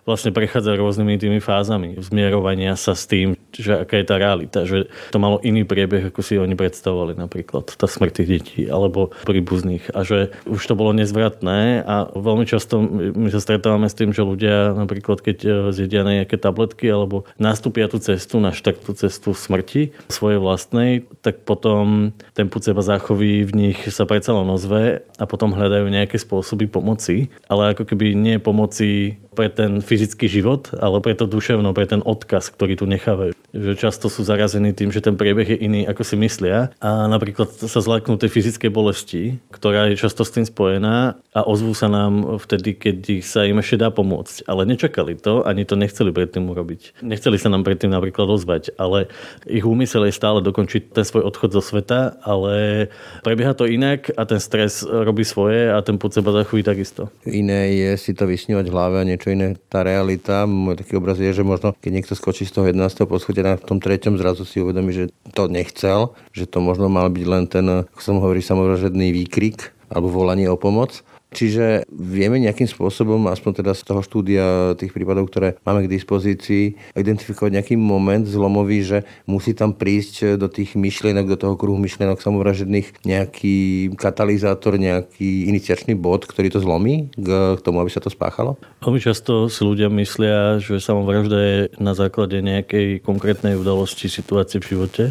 vlastne 0.09 0.33
prechádza 0.33 0.81
rôznymi 0.81 1.21
tými 1.21 1.41
fázami 1.45 2.01
zmierovania 2.01 2.75
sa 2.81 2.97
s 2.97 3.05
tým, 3.05 3.37
že 3.53 3.85
aká 3.85 4.01
je 4.01 4.07
tá 4.09 4.17
realita, 4.17 4.65
že 4.65 4.89
to 5.13 5.21
malo 5.21 5.37
iný 5.45 5.69
priebeh, 5.69 6.09
ako 6.09 6.21
si 6.25 6.41
oni 6.41 6.57
predstavovali 6.57 7.21
napríklad, 7.21 7.69
tá 7.77 7.85
smrť 7.85 8.13
tých 8.23 8.29
detí 8.29 8.61
alebo 8.65 9.13
príbuzných. 9.29 9.93
A 9.93 10.03
že 10.03 10.33
už 10.49 10.63
to 10.65 10.75
bolo 10.79 10.97
nezvratné 10.97 11.85
a 11.85 12.09
veľmi 12.17 12.49
často 12.49 12.81
my 13.13 13.29
sa 13.29 13.45
stretávame 13.45 13.87
s 13.93 13.99
tým, 13.99 14.17
že 14.17 14.25
ľudia 14.25 14.73
napríklad 14.73 15.21
keď 15.21 15.39
e, 15.45 15.51
zjedia 15.77 16.03
nejaké 16.07 16.41
tabletky 16.41 16.89
alebo 16.89 17.29
nastúpia 17.37 17.91
tú 17.91 18.01
cestu, 18.01 18.41
na 18.41 18.55
tú 18.57 18.93
cestu 18.97 19.37
smrti 19.37 19.93
svojej 20.09 20.41
vlastnej, 20.41 21.05
tak 21.21 21.45
potom 21.45 22.17
ten 22.33 22.49
púd 22.49 22.65
seba 22.65 22.81
záchovy 22.81 23.45
v 23.45 23.53
nich 23.53 23.79
sa 23.93 24.09
predsa 24.09 24.33
len 24.33 24.49
ozve 24.49 25.05
a 25.21 25.25
potom 25.29 25.53
hľadajú 25.53 25.87
nejaké 25.91 26.17
spôsoby 26.17 26.70
pomoci, 26.71 27.29
ale 27.51 27.75
ako 27.75 27.85
keby 27.85 28.15
nie 28.15 28.39
pomoci 28.39 29.19
pre 29.35 29.51
ten 29.51 29.83
fyzický 29.83 30.31
život, 30.31 30.71
ale 30.79 31.03
pre 31.03 31.19
to 31.19 31.27
duševno, 31.27 31.75
pre 31.75 31.91
ten 31.91 32.01
odkaz, 32.03 32.55
ktorý 32.55 32.79
tu 32.79 32.87
nechávajú. 32.87 33.35
Že 33.51 33.73
často 33.75 34.07
sú 34.07 34.23
zarazení 34.23 34.71
tým, 34.71 34.95
že 34.95 35.03
ten 35.03 35.19
priebeh 35.19 35.57
je 35.57 35.59
iný, 35.59 35.81
ako 35.87 36.07
si 36.07 36.15
myslia 36.21 36.71
a 36.79 37.11
napríklad 37.11 37.51
sa 37.51 37.81
zláknú 37.83 38.15
tej 38.15 38.31
fyzickej 38.31 38.71
bolesti, 38.71 39.43
ktorá 39.51 39.91
je 39.91 39.99
často 39.99 40.23
s 40.23 40.31
tým 40.31 40.47
spojená 40.47 41.19
a 41.35 41.41
ozvú 41.43 41.75
sa 41.75 41.91
nám 41.91 42.39
vtedy, 42.39 42.79
keď 42.79 43.23
sa 43.27 43.43
im 43.47 43.59
ešte 43.59 43.83
dá 43.83 43.91
pomôcť. 43.91 44.47
Ale 44.47 44.67
nečakali 44.67 45.19
to, 45.19 45.43
ani 45.43 45.67
to 45.67 45.75
nechceli 45.75 46.15
predtým 46.15 46.47
urobiť. 46.47 47.03
Nechceli 47.03 47.43
sa 47.43 47.51
nám 47.51 47.67
predtým 47.67 47.91
napríklad 47.91 48.31
ozvať, 48.31 48.75
ale 48.79 49.11
ich 49.51 49.67
úmysel 49.67 50.07
je 50.07 50.15
stále 50.15 50.39
dokončiť 50.47 50.95
ten 50.95 51.03
svoj 51.03 51.27
odchod 51.27 51.51
zo 51.51 51.63
sveta, 51.63 52.23
ale 52.23 52.87
prebieha 53.27 53.55
to 53.59 53.67
inak 53.67 54.15
a 54.15 54.23
ten 54.27 54.39
stres 54.39 54.87
robí 54.87 55.27
svoje 55.27 55.75
a 55.75 55.83
ten 55.83 55.99
pod 55.99 56.15
seba 56.15 56.31
zachují 56.31 56.63
takisto. 56.63 57.11
Iné 57.27 57.75
je 57.75 57.91
si 57.99 58.13
to 58.15 58.31
vysnívať 58.31 58.67
v 58.71 58.75
hlave 58.75 58.97
a 59.03 59.09
niečo 59.09 59.35
iné 59.35 59.59
tá 59.67 59.83
realita. 59.83 60.47
Môj 60.47 60.79
taký 60.79 60.95
obraz 60.99 61.19
je, 61.19 61.35
že 61.35 61.43
možno 61.43 61.75
keď 61.79 61.91
niekto 61.91 62.15
skočí 62.15 62.47
z 62.47 62.55
toho 62.55 62.71
11. 62.71 63.07
poschodia 63.11 63.40
na 63.43 63.55
tom 63.61 63.83
treťom, 63.83 64.17
zrazu 64.17 64.47
si 64.47 64.63
uvedomí, 64.63 64.95
že 64.95 65.05
to 65.37 65.51
nechcel, 65.51 66.17
že 66.33 66.47
to 66.47 66.63
možno 66.63 66.89
mal 66.89 67.11
byť 67.11 67.27
len 67.27 67.45
ten, 67.51 67.67
ako 67.87 68.01
som 68.01 68.17
hovorí, 68.23 68.41
samovražedný 68.41 69.13
výkrik 69.13 69.75
alebo 69.91 70.13
volanie 70.13 70.47
o 70.47 70.57
pomoc 70.57 71.03
Čiže 71.31 71.87
vieme 71.91 72.43
nejakým 72.43 72.67
spôsobom, 72.67 73.31
aspoň 73.31 73.63
teda 73.63 73.73
z 73.75 73.83
toho 73.87 74.03
štúdia 74.03 74.75
tých 74.75 74.91
prípadov, 74.91 75.31
ktoré 75.31 75.55
máme 75.63 75.87
k 75.87 75.93
dispozícii, 75.95 76.75
identifikovať 76.99 77.51
nejaký 77.55 77.75
moment 77.79 78.27
zlomový, 78.27 78.83
že 78.83 78.99
musí 79.31 79.55
tam 79.55 79.75
prísť 79.75 80.35
do 80.35 80.51
tých 80.51 80.75
myšlienok, 80.75 81.31
do 81.31 81.39
toho 81.39 81.55
kruhu 81.55 81.79
myšlienok 81.79 82.19
samovražedných 82.19 83.07
nejaký 83.07 83.91
katalizátor, 83.95 84.75
nejaký 84.75 85.47
iniciačný 85.47 85.95
bod, 85.95 86.27
ktorý 86.27 86.51
to 86.51 86.59
zlomí 86.59 87.15
k 87.15 87.29
tomu, 87.63 87.79
aby 87.79 87.91
sa 87.95 88.03
to 88.03 88.11
spáchalo? 88.11 88.59
Veľmi 88.83 88.99
často 88.99 89.47
si 89.47 89.63
ľudia 89.63 89.87
myslia, 89.93 90.59
že 90.59 90.83
samovražda 90.83 91.39
je 91.39 91.59
na 91.79 91.95
základe 91.95 92.43
nejakej 92.43 93.07
konkrétnej 93.07 93.55
udalosti, 93.55 94.11
situácie 94.11 94.59
v 94.59 94.69
živote. 94.77 95.03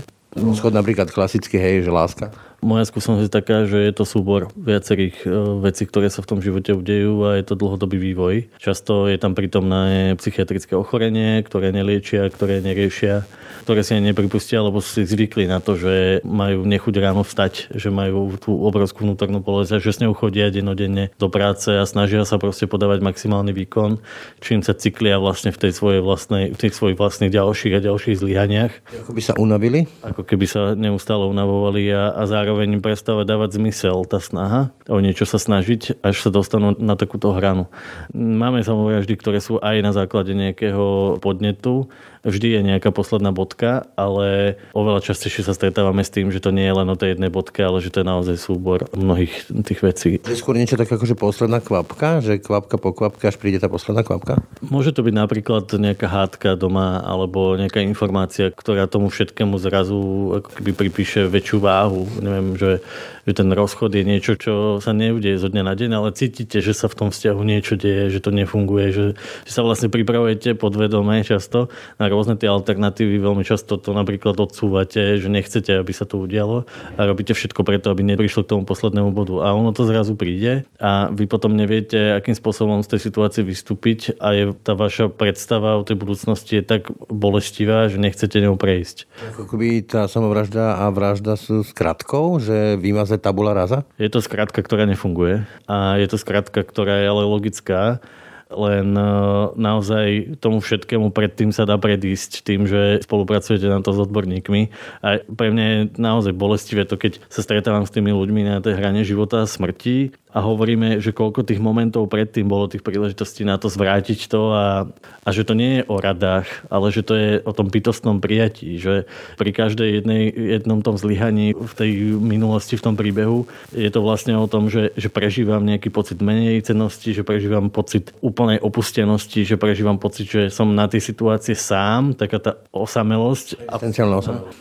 Schod 0.53 0.77
napríklad 0.77 1.09
klasický, 1.09 1.57
hej, 1.57 1.87
že 1.87 1.91
láska. 1.91 2.29
Moja 2.59 2.83
skúsenosť 2.83 3.23
je 3.23 3.31
taká, 3.31 3.57
že 3.63 3.79
je 3.87 3.93
to 3.95 4.03
súbor 4.03 4.51
viacerých 4.59 5.15
e, 5.23 5.27
vecí, 5.63 5.87
ktoré 5.87 6.11
sa 6.11 6.19
v 6.19 6.29
tom 6.35 6.39
živote 6.43 6.75
udejú 6.75 7.23
a 7.23 7.39
je 7.39 7.47
to 7.47 7.55
dlhodobý 7.55 7.95
vývoj. 7.95 8.51
Často 8.59 9.07
je 9.07 9.15
tam 9.15 9.31
prítomné 9.31 10.13
psychiatrické 10.19 10.75
ochorenie, 10.75 11.39
ktoré 11.39 11.71
neliečia, 11.71 12.27
ktoré 12.27 12.59
neriešia, 12.59 13.23
ktoré 13.63 13.79
si 13.87 13.95
nepripustia, 13.95 14.59
lebo 14.59 14.83
si 14.83 15.07
zvykli 15.07 15.47
na 15.47 15.63
to, 15.63 15.79
že 15.79 16.19
majú 16.27 16.67
nechuť 16.67 16.95
ráno 16.99 17.23
vstať, 17.23 17.71
že 17.79 17.87
majú 17.87 18.35
tú 18.35 18.51
obrovskú 18.59 19.07
vnútornú 19.07 19.39
bolesť 19.39 19.79
a 19.79 19.83
že 19.83 19.95
s 19.95 20.01
ňou 20.03 20.11
chodia 20.11 20.51
denodenne 20.51 21.15
do 21.15 21.31
práce 21.31 21.71
a 21.71 21.87
snažia 21.87 22.27
sa 22.27 22.35
proste 22.35 22.67
podávať 22.67 22.99
maximálny 22.99 23.55
výkon, 23.55 24.03
čím 24.43 24.67
sa 24.67 24.75
cyklia 24.75 25.15
vlastne 25.15 25.55
v 25.55 25.63
tej 25.63 25.71
svojej 25.71 26.01
vlastnej, 26.03 26.51
v 26.51 26.59
tých 26.59 26.75
svojich 26.75 26.99
vlastných 26.99 27.31
ďalších 27.31 27.73
a 27.77 27.85
ďalších 27.87 28.19
zlyhaniach. 28.19 28.73
Ako 29.07 29.15
by 29.15 29.21
sa 29.23 29.33
unavili? 29.39 29.87
Ako 30.03 30.27
keby 30.27 30.45
sa 30.49 30.75
neustále 30.75 31.23
unavovali 31.23 31.87
a, 31.95 32.11
a 32.19 32.27
zároveň 32.27 32.48
zároveň 32.49 32.81
prestáva 32.81 33.29
dávať 33.29 33.61
zmysel 33.61 34.09
tá 34.09 34.17
snaha 34.17 34.73
o 34.89 34.97
niečo 34.97 35.29
sa 35.29 35.37
snažiť, 35.37 36.01
až 36.01 36.17
sa 36.17 36.33
dostanú 36.33 36.73
na 36.81 36.97
takúto 36.97 37.29
hranu. 37.29 37.69
Máme 38.09 38.65
samovraždy, 38.65 39.13
ktoré 39.21 39.37
sú 39.37 39.61
aj 39.61 39.85
na 39.85 39.93
základe 39.93 40.33
nejakého 40.33 41.21
podnetu, 41.21 41.93
vždy 42.23 42.59
je 42.59 42.61
nejaká 42.75 42.91
posledná 42.91 43.31
bodka, 43.31 43.87
ale 43.95 44.59
oveľa 44.75 45.05
častejšie 45.05 45.47
sa 45.47 45.55
stretávame 45.55 46.03
s 46.03 46.11
tým, 46.11 46.29
že 46.33 46.43
to 46.43 46.51
nie 46.51 46.67
je 46.67 46.75
len 46.75 46.87
o 46.89 46.99
tej 46.99 47.15
jednej 47.15 47.31
bodke, 47.31 47.63
ale 47.63 47.79
že 47.79 47.91
to 47.93 48.03
je 48.03 48.07
naozaj 48.07 48.35
súbor 48.35 48.87
mnohých 48.91 49.47
tých 49.63 49.81
vecí. 49.81 50.09
Je 50.19 50.39
skôr 50.39 50.59
niečo 50.59 50.75
také 50.75 50.99
ako 50.99 51.07
že 51.07 51.15
posledná 51.15 51.63
kvapka, 51.63 52.19
že 52.19 52.41
kvapka 52.43 52.75
po 52.75 52.91
kvapke, 52.91 53.23
až 53.23 53.39
príde 53.39 53.63
tá 53.63 53.71
posledná 53.71 54.03
kvapka? 54.03 54.43
Môže 54.59 54.91
to 54.91 55.05
byť 55.05 55.15
napríklad 55.15 55.65
nejaká 55.71 56.07
hádka 56.09 56.59
doma 56.59 56.99
alebo 56.99 57.55
nejaká 57.55 57.79
informácia, 57.79 58.51
ktorá 58.51 58.89
tomu 58.91 59.07
všetkému 59.07 59.55
zrazu 59.61 59.99
ako 60.43 60.49
keby 60.59 60.71
pripíše 60.75 61.31
väčšiu 61.31 61.57
váhu. 61.63 62.03
Neviem, 62.19 62.59
že, 62.59 62.83
že 63.23 63.31
ten 63.31 63.47
rozchod 63.47 63.95
je 63.95 64.03
niečo, 64.03 64.35
čo 64.35 64.83
sa 64.83 64.91
neudeje 64.91 65.39
zo 65.39 65.47
dňa 65.47 65.63
na 65.63 65.73
deň, 65.77 65.91
ale 65.95 66.09
cítite, 66.11 66.59
že 66.59 66.75
sa 66.75 66.91
v 66.91 66.97
tom 67.05 67.09
vzťahu 67.13 67.41
niečo 67.45 67.79
deje, 67.79 68.11
že 68.11 68.19
to 68.19 68.35
nefunguje, 68.35 68.91
že, 68.91 69.05
že 69.47 69.51
sa 69.51 69.63
vlastne 69.63 69.87
pripravujete 69.87 70.59
podvedome 70.59 71.21
často 71.23 71.71
na 72.01 72.08
rôzne 72.09 72.35
tie 72.35 72.49
alternatívy. 72.49 73.21
Veľmi 73.21 73.45
často 73.45 73.77
to 73.77 73.93
napríklad 73.95 74.35
odsúvate, 74.35 75.21
že 75.21 75.29
nechcete, 75.29 75.77
aby 75.77 75.93
sa 75.95 76.03
to 76.03 76.19
udialo 76.19 76.65
a 76.97 77.01
robíte 77.05 77.37
všetko 77.37 77.61
preto, 77.63 77.93
aby 77.93 78.03
neprišlo 78.03 78.43
k 78.43 78.57
tomu 78.57 78.63
poslednému 78.65 79.13
bodu. 79.13 79.45
A 79.45 79.53
ono 79.55 79.71
to 79.71 79.85
zrazu 79.85 80.17
príde 80.17 80.67
a 80.81 81.07
vy 81.13 81.29
potom 81.29 81.53
neviete, 81.53 82.17
akým 82.17 82.33
spôsobom 82.33 82.81
z 82.81 82.97
tej 82.97 82.99
situácie 83.05 83.41
vystúpiť 83.45 84.17
a 84.17 84.33
je 84.35 84.43
tá 84.57 84.73
vaša 84.73 85.07
predstava 85.13 85.77
o 85.77 85.85
tej 85.85 85.95
budúcnosti 85.95 86.59
je 86.59 86.63
tak 86.65 86.89
bolestivá, 87.07 87.87
že 87.87 88.01
nechcete 88.01 88.41
ňou 88.41 88.57
prejsť. 88.57 89.05
Ako 89.37 89.55
by 89.55 89.85
tá 89.85 90.09
samovražda 90.09 90.81
a 90.81 90.89
vražda 90.89 91.37
sú 91.37 91.61
skratkou, 91.61 92.41
že 92.41 92.75
vymazať 92.81 93.21
tabula 93.21 93.53
rasa? 93.53 93.85
Je 94.01 94.09
to 94.09 94.19
skratka, 94.19 94.59
ktorá 94.65 94.89
nefunguje 94.89 95.45
a 95.69 96.01
je 96.01 96.07
to 96.09 96.17
skratka, 96.17 96.65
ktorá 96.65 96.99
je 97.03 97.07
ale 97.07 97.23
logická 97.29 98.01
len 98.49 98.97
e, 98.97 99.05
naozaj 99.53 100.41
tomu 100.41 100.57
všetkému 100.57 101.13
predtým 101.13 101.53
sa 101.53 101.69
dá 101.69 101.77
predísť 101.77 102.41
tým, 102.41 102.65
že 102.65 103.05
spolupracujete 103.05 103.69
na 103.69 103.85
to 103.85 103.93
s 103.93 104.01
odborníkmi. 104.01 104.61
A 105.05 105.21
pre 105.21 105.53
mňa 105.53 105.65
je 105.65 105.79
naozaj 106.01 106.33
bolestivé 106.33 106.89
to, 106.89 106.97
keď 106.97 107.21
sa 107.29 107.45
stretávam 107.45 107.85
s 107.85 107.93
tými 107.93 108.09
ľuďmi 108.09 108.49
na 108.49 108.57
tej 108.57 108.73
hrane 108.73 109.05
života 109.05 109.45
a 109.45 109.49
smrti 109.49 110.17
a 110.29 110.45
hovoríme, 110.45 111.01
že 111.01 111.09
koľko 111.09 111.41
tých 111.41 111.57
momentov 111.57 112.05
predtým 112.05 112.45
bolo 112.45 112.69
tých 112.69 112.85
príležitostí 112.85 113.41
na 113.41 113.57
to 113.57 113.65
zvrátiť 113.65 114.29
to 114.29 114.53
a, 114.53 114.85
a 115.25 115.29
že 115.33 115.41
to 115.41 115.57
nie 115.57 115.81
je 115.81 115.83
o 115.89 115.97
radách, 115.97 116.45
ale 116.69 116.93
že 116.93 117.01
to 117.01 117.13
je 117.17 117.31
o 117.41 117.49
tom 117.49 117.73
bytostnom 117.73 118.21
prijatí, 118.21 118.77
že 118.77 119.09
pri 119.41 119.49
každej 119.49 119.89
jednej, 120.01 120.29
jednom 120.29 120.85
tom 120.85 121.01
zlyhaní 121.01 121.57
v 121.57 121.73
tej 121.73 121.91
minulosti, 122.21 122.77
v 122.77 122.85
tom 122.85 122.93
príbehu 122.93 123.49
je 123.73 123.89
to 123.89 124.05
vlastne 124.05 124.37
o 124.37 124.45
tom, 124.45 124.69
že, 124.69 124.93
že 124.93 125.09
prežívam 125.09 125.65
nejaký 125.65 125.89
pocit 125.89 126.21
menej 126.21 126.61
cennosti, 126.61 127.09
že 127.09 127.25
prežívam 127.25 127.73
pocit 127.73 128.13
úplnej 128.39 128.63
opustenosti, 128.63 129.43
že 129.43 129.59
prežívam 129.59 129.99
pocit, 129.99 130.31
že 130.31 130.47
som 130.47 130.71
na 130.71 130.87
tej 130.87 131.03
situácii 131.03 131.59
sám, 131.59 132.15
taká 132.15 132.39
tá 132.39 132.51
osamelosť. 132.71 133.67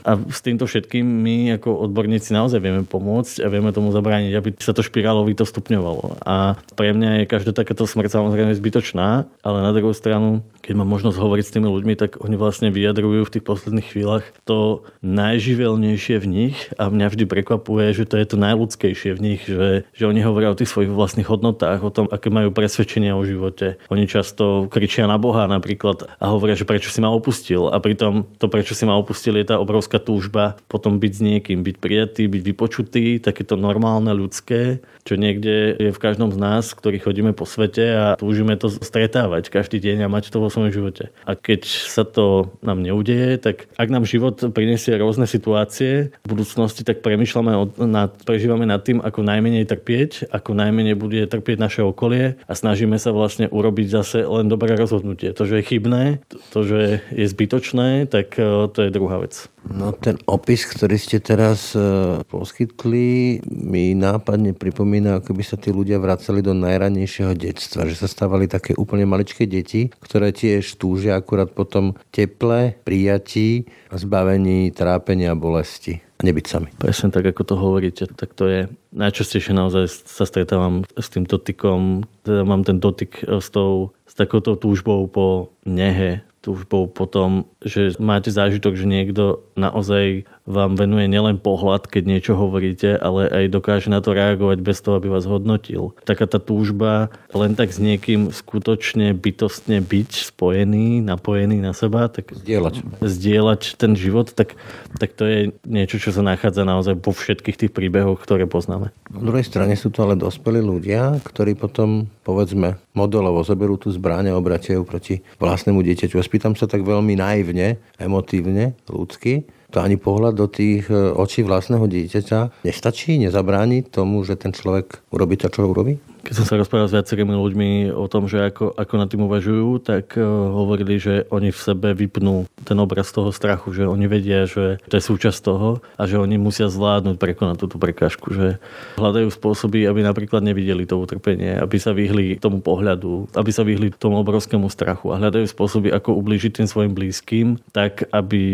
A. 0.02 0.18
A 0.18 0.18
s 0.18 0.42
týmto 0.42 0.66
všetkým 0.66 1.06
my 1.06 1.62
ako 1.62 1.86
odborníci 1.86 2.34
naozaj 2.34 2.58
vieme 2.58 2.82
pomôcť 2.82 3.38
a 3.38 3.46
vieme 3.46 3.70
tomu 3.70 3.94
zabrániť, 3.94 4.34
aby 4.34 4.48
sa 4.58 4.74
to 4.74 4.82
špirálovito 4.82 5.46
stupňovalo. 5.46 6.18
A 6.26 6.58
pre 6.74 6.90
mňa 6.90 7.22
je 7.22 7.30
každá 7.30 7.54
takáto 7.54 7.86
smrť 7.86 8.18
samozrejme 8.18 8.50
zbytočná, 8.58 9.30
ale 9.46 9.58
na 9.62 9.70
druhú 9.70 9.94
stranu, 9.94 10.42
keď 10.58 10.74
mám 10.74 10.90
možnosť 10.90 11.22
hovoriť 11.22 11.44
s 11.46 11.54
tými 11.54 11.70
ľuďmi, 11.70 11.94
tak 11.94 12.18
oni 12.18 12.34
vlastne 12.34 12.74
vyjadrujú 12.74 13.30
v 13.30 13.32
tých 13.38 13.46
posledných 13.46 13.88
chvíľach 13.94 14.26
to 14.42 14.82
najživelnejšie 15.06 16.18
v 16.18 16.26
nich 16.26 16.56
a 16.82 16.90
mňa 16.90 17.14
vždy 17.14 17.24
prekvapuje, 17.30 17.94
že 17.94 18.10
to 18.10 18.18
je 18.18 18.26
to 18.26 18.34
najľudskejšie 18.42 19.14
v 19.14 19.22
nich, 19.22 19.46
že, 19.46 19.86
že 19.94 20.04
oni 20.10 20.26
hovoria 20.26 20.50
o 20.50 20.58
tých 20.58 20.66
svojich 20.66 20.90
vlastných 20.90 21.30
hodnotách, 21.30 21.78
o 21.86 21.94
tom, 21.94 22.10
aké 22.10 22.26
majú 22.32 22.50
presvedčenia 22.50 23.14
o 23.14 23.22
živote. 23.22 23.67
Oni 23.90 24.06
často 24.06 24.70
kričia 24.70 25.10
na 25.10 25.18
Boha 25.18 25.50
napríklad 25.50 26.06
a 26.22 26.24
hovoria, 26.30 26.54
že 26.54 26.68
prečo 26.68 26.94
si 26.94 27.02
ma 27.02 27.10
opustil. 27.10 27.66
A 27.66 27.82
pritom 27.82 28.30
to, 28.38 28.46
prečo 28.46 28.78
si 28.78 28.86
ma 28.86 28.94
opustil, 28.94 29.34
je 29.34 29.50
tá 29.50 29.56
obrovská 29.58 29.98
túžba 29.98 30.54
potom 30.70 31.02
byť 31.02 31.12
s 31.12 31.20
niekým, 31.24 31.66
byť 31.66 31.76
prijatý, 31.82 32.30
byť 32.30 32.42
vypočutý, 32.46 33.04
takéto 33.18 33.58
normálne 33.58 34.14
ľudské, 34.14 34.78
čo 35.02 35.18
niekde 35.18 35.48
kde 35.48 35.88
je 35.88 35.90
v 35.94 36.02
každom 36.02 36.28
z 36.34 36.38
nás, 36.38 36.68
ktorí 36.76 37.00
chodíme 37.00 37.32
po 37.32 37.48
svete 37.48 37.86
a 37.96 38.06
túžime 38.20 38.58
to 38.60 38.68
stretávať 38.68 39.48
každý 39.48 39.80
deň 39.80 40.04
a 40.04 40.12
mať 40.12 40.28
to 40.28 40.42
vo 40.44 40.52
svojom 40.52 40.68
živote. 40.68 41.08
A 41.24 41.32
keď 41.32 41.64
sa 41.64 42.04
to 42.04 42.52
nám 42.60 42.84
neudeje, 42.84 43.40
tak 43.40 43.70
ak 43.80 43.88
nám 43.88 44.04
život 44.04 44.36
prinesie 44.52 44.92
rôzne 45.00 45.24
situácie 45.24 46.12
v 46.12 46.26
budúcnosti, 46.28 46.84
tak 46.84 47.00
premyšľame, 47.00 47.52
nad, 47.88 48.12
prežívame 48.28 48.68
nad 48.68 48.84
tým, 48.84 49.00
ako 49.00 49.24
najmenej 49.24 49.64
trpieť, 49.64 50.28
ako 50.28 50.52
najmenej 50.52 50.98
bude 50.98 51.24
trpieť 51.24 51.56
naše 51.56 51.80
okolie 51.80 52.36
a 52.44 52.52
snažíme 52.52 53.00
sa 53.00 53.14
vlastne 53.16 53.48
urobiť 53.58 53.86
zase 53.90 54.18
len 54.22 54.46
dobré 54.46 54.78
rozhodnutie. 54.78 55.34
To, 55.34 55.42
že 55.42 55.60
je 55.60 55.68
chybné, 55.68 56.22
to, 56.54 56.62
že 56.62 57.02
je 57.10 57.26
zbytočné, 57.26 58.06
tak 58.06 58.38
eh, 58.38 58.70
to 58.70 58.78
je 58.86 58.94
druhá 58.94 59.18
vec. 59.18 59.50
No 59.68 59.92
ten 59.92 60.16
opis, 60.24 60.64
ktorý 60.64 60.96
ste 60.96 61.20
teraz 61.20 61.76
uh, 61.76 62.24
poskytli, 62.26 63.38
mi 63.46 63.92
nápadne 63.92 64.56
pripomína, 64.56 65.20
ako 65.20 65.36
by 65.36 65.44
sa 65.44 65.60
tí 65.60 65.70
ľudia 65.70 66.00
vracali 66.00 66.40
do 66.40 66.56
najranejšieho 66.56 67.36
detstva, 67.36 67.84
že 67.84 68.00
sa 68.00 68.08
stávali 68.08 68.48
také 68.48 68.72
úplne 68.74 69.04
maličké 69.04 69.44
deti, 69.44 69.92
ktoré 70.00 70.32
tiež 70.32 70.80
túžia 70.80 71.20
akurát 71.20 71.52
potom 71.52 71.94
teple, 72.08 72.80
prijatí, 72.82 73.68
zbavení, 73.92 74.72
trápenia 74.72 75.36
a 75.36 75.38
bolesti 75.38 76.00
a 76.18 76.20
nebyť 76.26 76.44
sami. 76.50 76.68
Presne 76.74 77.14
tak, 77.14 77.30
ako 77.30 77.42
to 77.46 77.54
hovoríte, 77.54 78.04
tak 78.10 78.34
to 78.34 78.50
je 78.50 78.60
najčastejšie 78.90 79.54
naozaj 79.54 79.86
sa 79.86 80.26
stretávam 80.26 80.82
s 80.98 81.06
tým 81.14 81.22
dotykom, 81.22 82.02
teda 82.26 82.42
mám 82.42 82.66
ten 82.66 82.82
dotyk 82.82 83.22
s, 83.22 83.48
tou, 83.54 83.94
s 84.02 84.18
takouto 84.18 84.58
túžbou 84.58 85.06
po 85.06 85.54
nehe, 85.62 86.26
túžbou 86.40 86.86
potom, 86.86 87.50
že 87.64 87.98
máte 87.98 88.30
zážitok, 88.30 88.78
že 88.78 88.86
niekto 88.86 89.24
naozaj 89.58 90.24
vám 90.48 90.80
venuje 90.80 91.04
nielen 91.12 91.36
pohľad, 91.36 91.84
keď 91.92 92.02
niečo 92.08 92.32
hovoríte, 92.32 92.96
ale 92.96 93.28
aj 93.28 93.44
dokáže 93.52 93.92
na 93.92 94.00
to 94.00 94.16
reagovať 94.16 94.58
bez 94.64 94.80
toho, 94.80 94.96
aby 94.96 95.12
vás 95.12 95.28
hodnotil. 95.28 95.92
Taká 96.08 96.24
tá 96.24 96.40
túžba 96.40 97.12
len 97.36 97.52
tak 97.52 97.68
s 97.68 97.76
niekým 97.76 98.32
skutočne 98.32 99.12
bytostne 99.12 99.84
byť 99.84 100.32
spojený, 100.32 101.04
napojený 101.04 101.60
na 101.60 101.76
seba, 101.76 102.08
tak 102.08 102.32
zdieľať, 102.32 103.04
zdieľať 103.04 103.76
ten 103.76 103.92
život, 103.92 104.32
tak, 104.32 104.56
tak 104.96 105.12
to 105.12 105.28
je 105.28 105.38
niečo, 105.68 106.00
čo 106.00 106.16
sa 106.16 106.24
nachádza 106.24 106.64
naozaj 106.64 106.96
vo 106.96 107.12
všetkých 107.12 107.68
tých 107.68 107.72
príbehoch, 107.76 108.16
ktoré 108.16 108.48
poznáme. 108.48 108.88
Na 109.12 109.22
druhej 109.22 109.44
strane 109.44 109.76
sú 109.76 109.92
to 109.92 110.08
ale 110.08 110.16
dospelí 110.16 110.64
ľudia, 110.64 111.20
ktorí 111.28 111.52
potom, 111.60 112.08
povedzme, 112.24 112.80
modelovo 112.96 113.44
zoberú 113.44 113.76
tú 113.76 113.92
zbráň 113.92 114.32
a 114.32 114.38
obratia 114.40 114.80
proti 114.80 115.20
vlastnému 115.36 115.84
dieťaťu. 115.84 116.16
A 116.16 116.24
spýtam 116.24 116.56
sa 116.56 116.64
tak 116.64 116.88
veľmi 116.88 117.20
naivne, 117.20 117.76
emotívne, 118.00 118.72
ľudsky, 118.88 119.44
to 119.68 119.84
ani 119.84 120.00
pohľad 120.00 120.34
do 120.34 120.48
tých 120.48 120.88
e, 120.88 121.12
očí 121.12 121.44
vlastného 121.44 121.84
dieťaťa 121.84 122.64
nestačí, 122.64 123.20
nezabráni 123.20 123.84
tomu, 123.84 124.24
že 124.24 124.40
ten 124.40 124.56
človek 124.56 125.04
urobí 125.12 125.36
to, 125.36 125.52
čo 125.52 125.68
urobí? 125.68 126.00
Keď 126.28 126.36
som 126.36 126.44
sa 126.44 126.60
rozprával 126.60 126.92
s 126.92 126.96
viacerými 127.00 127.32
ľuďmi 127.32 127.70
o 127.96 128.04
tom, 128.04 128.28
že 128.28 128.52
ako, 128.52 128.76
ako 128.76 128.94
nad 129.00 129.08
tým 129.08 129.24
uvažujú, 129.24 129.80
tak 129.80 130.12
uh, 130.20 130.28
hovorili, 130.52 131.00
že 131.00 131.24
oni 131.32 131.48
v 131.48 131.56
sebe 131.56 131.96
vypnú 131.96 132.44
ten 132.68 132.76
obraz 132.76 133.08
toho 133.08 133.32
strachu, 133.32 133.72
že 133.72 133.88
oni 133.88 134.04
vedia, 134.04 134.44
že 134.44 134.76
to 134.92 135.00
je 135.00 135.08
súčasť 135.08 135.40
toho 135.40 135.80
a 135.96 136.02
že 136.04 136.20
oni 136.20 136.36
musia 136.36 136.68
zvládnuť 136.68 137.16
prekonať 137.16 137.56
túto 137.56 137.80
prekážku, 137.80 138.36
že 138.36 138.60
hľadajú 139.00 139.32
spôsoby, 139.32 139.88
aby 139.88 140.04
napríklad 140.04 140.44
nevideli 140.44 140.84
to 140.84 141.00
utrpenie, 141.00 141.56
aby 141.56 141.80
sa 141.80 141.96
vyhli 141.96 142.36
tomu 142.36 142.60
pohľadu, 142.60 143.32
aby 143.32 143.48
sa 143.48 143.64
vyhli 143.64 143.88
tomu 143.96 144.20
obrovskému 144.20 144.68
strachu 144.68 145.16
a 145.16 145.20
hľadajú 145.24 145.48
spôsoby, 145.48 145.88
ako 145.96 146.12
ublížiť 146.12 146.60
tým 146.60 146.68
svojim 146.68 146.92
blízkym, 146.92 147.56
tak 147.72 148.04
aby 148.12 148.44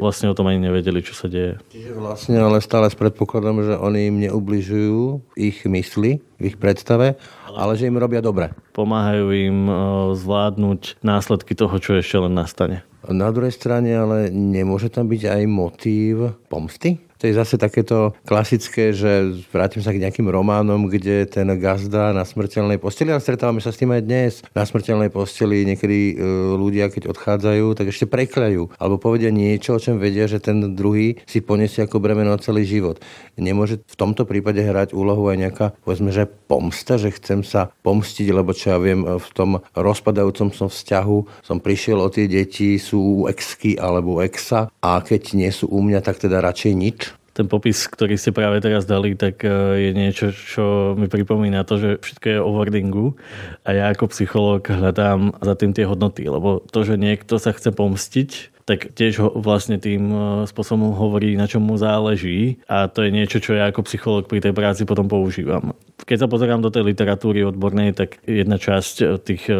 vlastne 0.00 0.32
o 0.32 0.36
tom 0.36 0.48
ani 0.48 0.72
nevedeli, 0.72 1.04
čo 1.04 1.12
sa 1.12 1.28
deje. 1.28 1.60
Čiže 1.68 2.00
vlastne 2.00 2.40
ale 2.40 2.64
stále 2.64 2.88
s 2.88 2.96
predpokladom, 2.96 3.60
že 3.60 3.76
oni 3.76 4.08
im 4.08 4.16
neubližujú 4.24 5.20
ich 5.36 5.68
mysli, 5.68 6.24
v 6.40 6.48
ich 6.48 6.56
predstave, 6.56 7.20
ale 7.52 7.76
že 7.76 7.86
im 7.86 8.00
robia 8.00 8.24
dobre. 8.24 8.56
Pomáhajú 8.72 9.26
im 9.36 9.58
e, 9.68 9.74
zvládnuť 10.16 11.04
následky 11.04 11.52
toho, 11.52 11.76
čo 11.76 12.00
ešte 12.00 12.16
len 12.16 12.32
nastane. 12.32 12.82
Na 13.04 13.28
druhej 13.28 13.52
strane 13.52 13.92
ale 13.92 14.32
nemôže 14.32 14.88
tam 14.88 15.08
byť 15.08 15.22
aj 15.28 15.42
motív 15.44 16.39
pomsty? 16.50 16.98
To 17.20 17.28
je 17.28 17.36
zase 17.36 17.60
takéto 17.60 18.16
klasické, 18.24 18.96
že 18.96 19.36
vrátim 19.52 19.84
sa 19.84 19.92
k 19.92 20.00
nejakým 20.00 20.24
románom, 20.24 20.88
kde 20.88 21.28
ten 21.28 21.44
gazda 21.60 22.16
na 22.16 22.24
smrteľnej 22.24 22.80
posteli, 22.80 23.12
a 23.12 23.20
stretávame 23.20 23.60
sa 23.60 23.68
s 23.68 23.76
tým 23.76 23.92
aj 23.92 24.02
dnes, 24.08 24.32
na 24.56 24.64
smrteľnej 24.64 25.12
posteli 25.12 25.68
niekedy 25.68 26.16
e, 26.16 26.24
ľudia, 26.56 26.88
keď 26.88 27.12
odchádzajú, 27.12 27.76
tak 27.76 27.92
ešte 27.92 28.08
prekľajú, 28.08 28.80
alebo 28.80 28.96
povedia 28.96 29.28
niečo, 29.28 29.76
o 29.76 29.82
čom 29.82 30.00
vedia, 30.00 30.24
že 30.24 30.40
ten 30.40 30.72
druhý 30.72 31.20
si 31.28 31.44
poniesie 31.44 31.84
ako 31.84 32.00
bremeno 32.00 32.32
celý 32.40 32.64
život. 32.64 33.04
Nemôže 33.36 33.84
v 33.84 33.96
tomto 34.00 34.24
prípade 34.24 34.64
hrať 34.64 34.96
úlohu 34.96 35.28
aj 35.28 35.36
nejaká, 35.44 35.66
povedzme, 35.84 36.16
že 36.16 36.24
pomsta, 36.24 36.96
že 36.96 37.12
chcem 37.12 37.44
sa 37.44 37.68
pomstiť, 37.84 38.32
lebo 38.32 38.56
čo 38.56 38.72
ja 38.72 38.78
viem, 38.80 39.04
v 39.04 39.28
tom 39.36 39.60
rozpadajúcom 39.76 40.56
som 40.56 40.72
vzťahu 40.72 41.44
som 41.44 41.60
prišiel 41.60 42.00
o 42.00 42.08
tie 42.08 42.24
deti, 42.24 42.80
sú 42.80 43.28
exky 43.28 43.76
alebo 43.76 44.24
exa 44.24 44.72
a 44.80 45.04
keď 45.04 45.36
nie 45.36 45.52
sú 45.52 45.68
u 45.68 45.84
mňa, 45.84 46.00
tak 46.00 46.16
teda 46.16 46.39
radšej 46.40 46.72
nič. 46.72 46.98
Ten 47.30 47.46
popis, 47.46 47.86
ktorý 47.86 48.18
ste 48.18 48.34
práve 48.34 48.58
teraz 48.58 48.84
dali, 48.84 49.14
tak 49.14 49.46
e, 49.46 49.48
je 49.88 49.90
niečo, 49.94 50.34
čo 50.34 50.92
mi 50.98 51.06
pripomína 51.06 51.62
to, 51.62 51.78
že 51.78 51.90
všetko 52.02 52.26
je 52.26 52.38
o 52.42 52.50
wordingu 52.50 53.14
a 53.62 53.70
ja 53.70 53.84
ako 53.94 54.10
psychológ 54.10 54.66
hľadám 54.66 55.38
za 55.38 55.54
tým 55.54 55.70
tie 55.70 55.86
hodnoty, 55.86 56.26
lebo 56.26 56.60
to, 56.68 56.82
že 56.82 56.98
niekto 56.98 57.38
sa 57.38 57.54
chce 57.54 57.70
pomstiť, 57.70 58.59
tak 58.70 58.94
tiež 58.94 59.14
ho 59.18 59.28
vlastne 59.34 59.82
tým 59.82 60.02
e, 60.06 60.16
spôsobom 60.46 60.94
hovorí, 60.94 61.34
na 61.34 61.50
čom 61.50 61.66
mu 61.66 61.74
záleží 61.74 62.62
a 62.70 62.86
to 62.86 63.02
je 63.02 63.10
niečo, 63.10 63.42
čo 63.42 63.58
ja 63.58 63.66
ako 63.66 63.82
psycholog 63.90 64.30
pri 64.30 64.38
tej 64.38 64.54
práci 64.54 64.86
potom 64.86 65.10
používam. 65.10 65.74
Keď 66.06 66.16
sa 66.16 66.30
pozerám 66.30 66.62
do 66.62 66.70
tej 66.70 66.86
literatúry 66.86 67.44
odbornej, 67.44 67.92
tak 67.98 68.22
jedna 68.22 68.62
časť 68.62 68.94
e, 69.02 69.04
tých 69.18 69.50
e, 69.50 69.58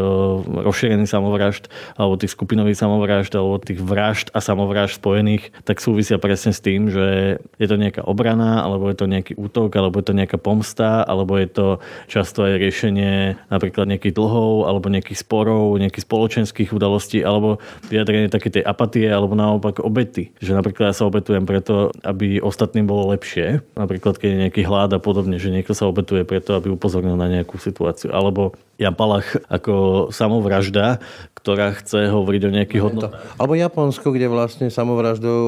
rozšírených 0.63 1.11
samovražd 1.11 1.67
alebo 1.99 2.15
tých 2.23 2.39
skupinových 2.39 2.79
samovražd 2.79 3.35
alebo 3.35 3.59
tých 3.59 3.83
vražd 3.83 4.31
a 4.31 4.39
samovražd 4.39 5.03
spojených, 5.03 5.51
tak 5.67 5.83
súvisia 5.83 6.23
presne 6.23 6.55
s 6.55 6.63
tým, 6.63 6.87
že 6.87 7.39
je 7.59 7.67
to 7.67 7.75
nejaká 7.75 8.07
obrana, 8.07 8.63
alebo 8.63 8.87
je 8.95 8.97
to 8.97 9.11
nejaký 9.11 9.35
útok, 9.35 9.75
alebo 9.75 9.99
je 9.99 10.07
to 10.07 10.15
nejaká 10.15 10.39
pomsta, 10.39 11.03
alebo 11.03 11.35
je 11.35 11.51
to 11.51 11.67
často 12.07 12.47
aj 12.47 12.63
riešenie 12.63 13.35
napríklad 13.51 13.91
nejakých 13.91 14.15
dlhov, 14.15 14.71
alebo 14.71 14.87
nejakých 14.87 15.19
sporov, 15.19 15.75
nejakých 15.83 16.07
spoločenských 16.07 16.71
udalostí, 16.71 17.27
alebo 17.27 17.59
vyjadrenie 17.91 18.31
také 18.31 18.53
tej 18.53 18.65
apatie, 18.65 19.00
alebo 19.07 19.39
naopak 19.39 19.81
obety. 19.81 20.35
Že 20.43 20.59
napríklad 20.59 20.93
ja 20.93 20.97
sa 20.97 21.09
obetujem 21.09 21.47
preto, 21.47 21.95
aby 22.05 22.43
ostatným 22.43 22.85
bolo 22.85 23.13
lepšie. 23.15 23.63
Napríklad 23.79 24.19
keď 24.19 24.29
je 24.29 24.43
nejaký 24.49 24.63
hlad 24.67 24.91
a 24.93 25.01
podobne, 25.01 25.41
že 25.41 25.55
niekto 25.55 25.73
sa 25.73 25.89
obetuje 25.89 26.27
preto, 26.27 26.59
aby 26.59 26.73
upozornil 26.73 27.17
na 27.17 27.31
nejakú 27.31 27.57
situáciu. 27.57 28.11
Alebo 28.11 28.59
Jan 28.81 28.97
Palach 28.97 29.37
ako 29.53 30.09
samovražda, 30.09 31.05
ktorá 31.41 31.73
chce 31.73 32.13
hovoriť 32.13 32.43
o 32.47 32.55
nejakých 32.55 32.83
hodnotách. 32.85 33.15
Alebo 33.41 33.57
Japonsko, 33.57 34.13
kde 34.13 34.29
vlastne 34.29 34.69
samovraždou 34.69 35.41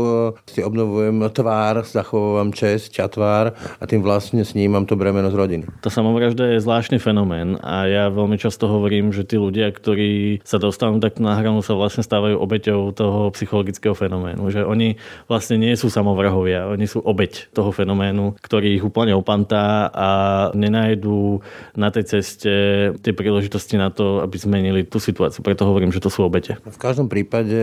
si 0.48 0.64
obnovujem 0.64 1.20
tvár, 1.32 1.84
zachovávam 1.84 2.52
čest, 2.52 2.92
tvár 2.92 3.52
a 3.52 3.84
tým 3.84 4.00
vlastne 4.00 4.46
snímam 4.46 4.86
to 4.86 4.94
bremeno 4.94 5.28
z 5.28 5.36
rodiny. 5.36 5.64
Tá 5.82 5.90
samovražda 5.90 6.54
je 6.54 6.62
zvláštny 6.62 7.02
fenomén 7.02 7.58
a 7.60 7.90
ja 7.90 8.04
veľmi 8.08 8.38
často 8.38 8.70
hovorím, 8.70 9.10
že 9.10 9.26
tí 9.26 9.36
ľudia, 9.36 9.74
ktorí 9.74 10.40
sa 10.46 10.62
dostanú 10.62 11.02
takto 11.02 11.20
na 11.20 11.34
hranu, 11.34 11.60
sa 11.60 11.74
vlastne 11.74 12.06
stávajú 12.06 12.38
obeťou 12.38 12.94
toho 12.94 13.28
psychologického 13.34 13.92
fenoménu. 13.92 14.48
Že 14.48 14.64
oni 14.64 14.96
vlastne 15.26 15.58
nie 15.58 15.74
sú 15.74 15.90
samovrahovia, 15.90 16.70
oni 16.70 16.86
sú 16.86 17.02
obeť 17.02 17.50
toho 17.50 17.74
fenoménu, 17.74 18.38
ktorý 18.38 18.78
ich 18.78 18.84
úplne 18.86 19.12
opantá 19.12 19.90
a 19.90 20.08
nenájdú 20.54 21.42
na 21.74 21.90
tej 21.90 22.04
ceste 22.06 22.52
tie 23.02 23.12
príležitosti 23.12 23.74
na 23.74 23.90
to, 23.90 24.22
aby 24.22 24.38
zmenili 24.38 24.86
tú 24.86 25.02
situáciu. 25.02 25.42
Preto 25.42 25.66
hovorím, 25.66 25.81
že 25.90 26.04
to 26.04 26.12
sú 26.12 26.22
obete. 26.28 26.60
V 26.62 26.78
každom 26.78 27.10
prípade 27.10 27.58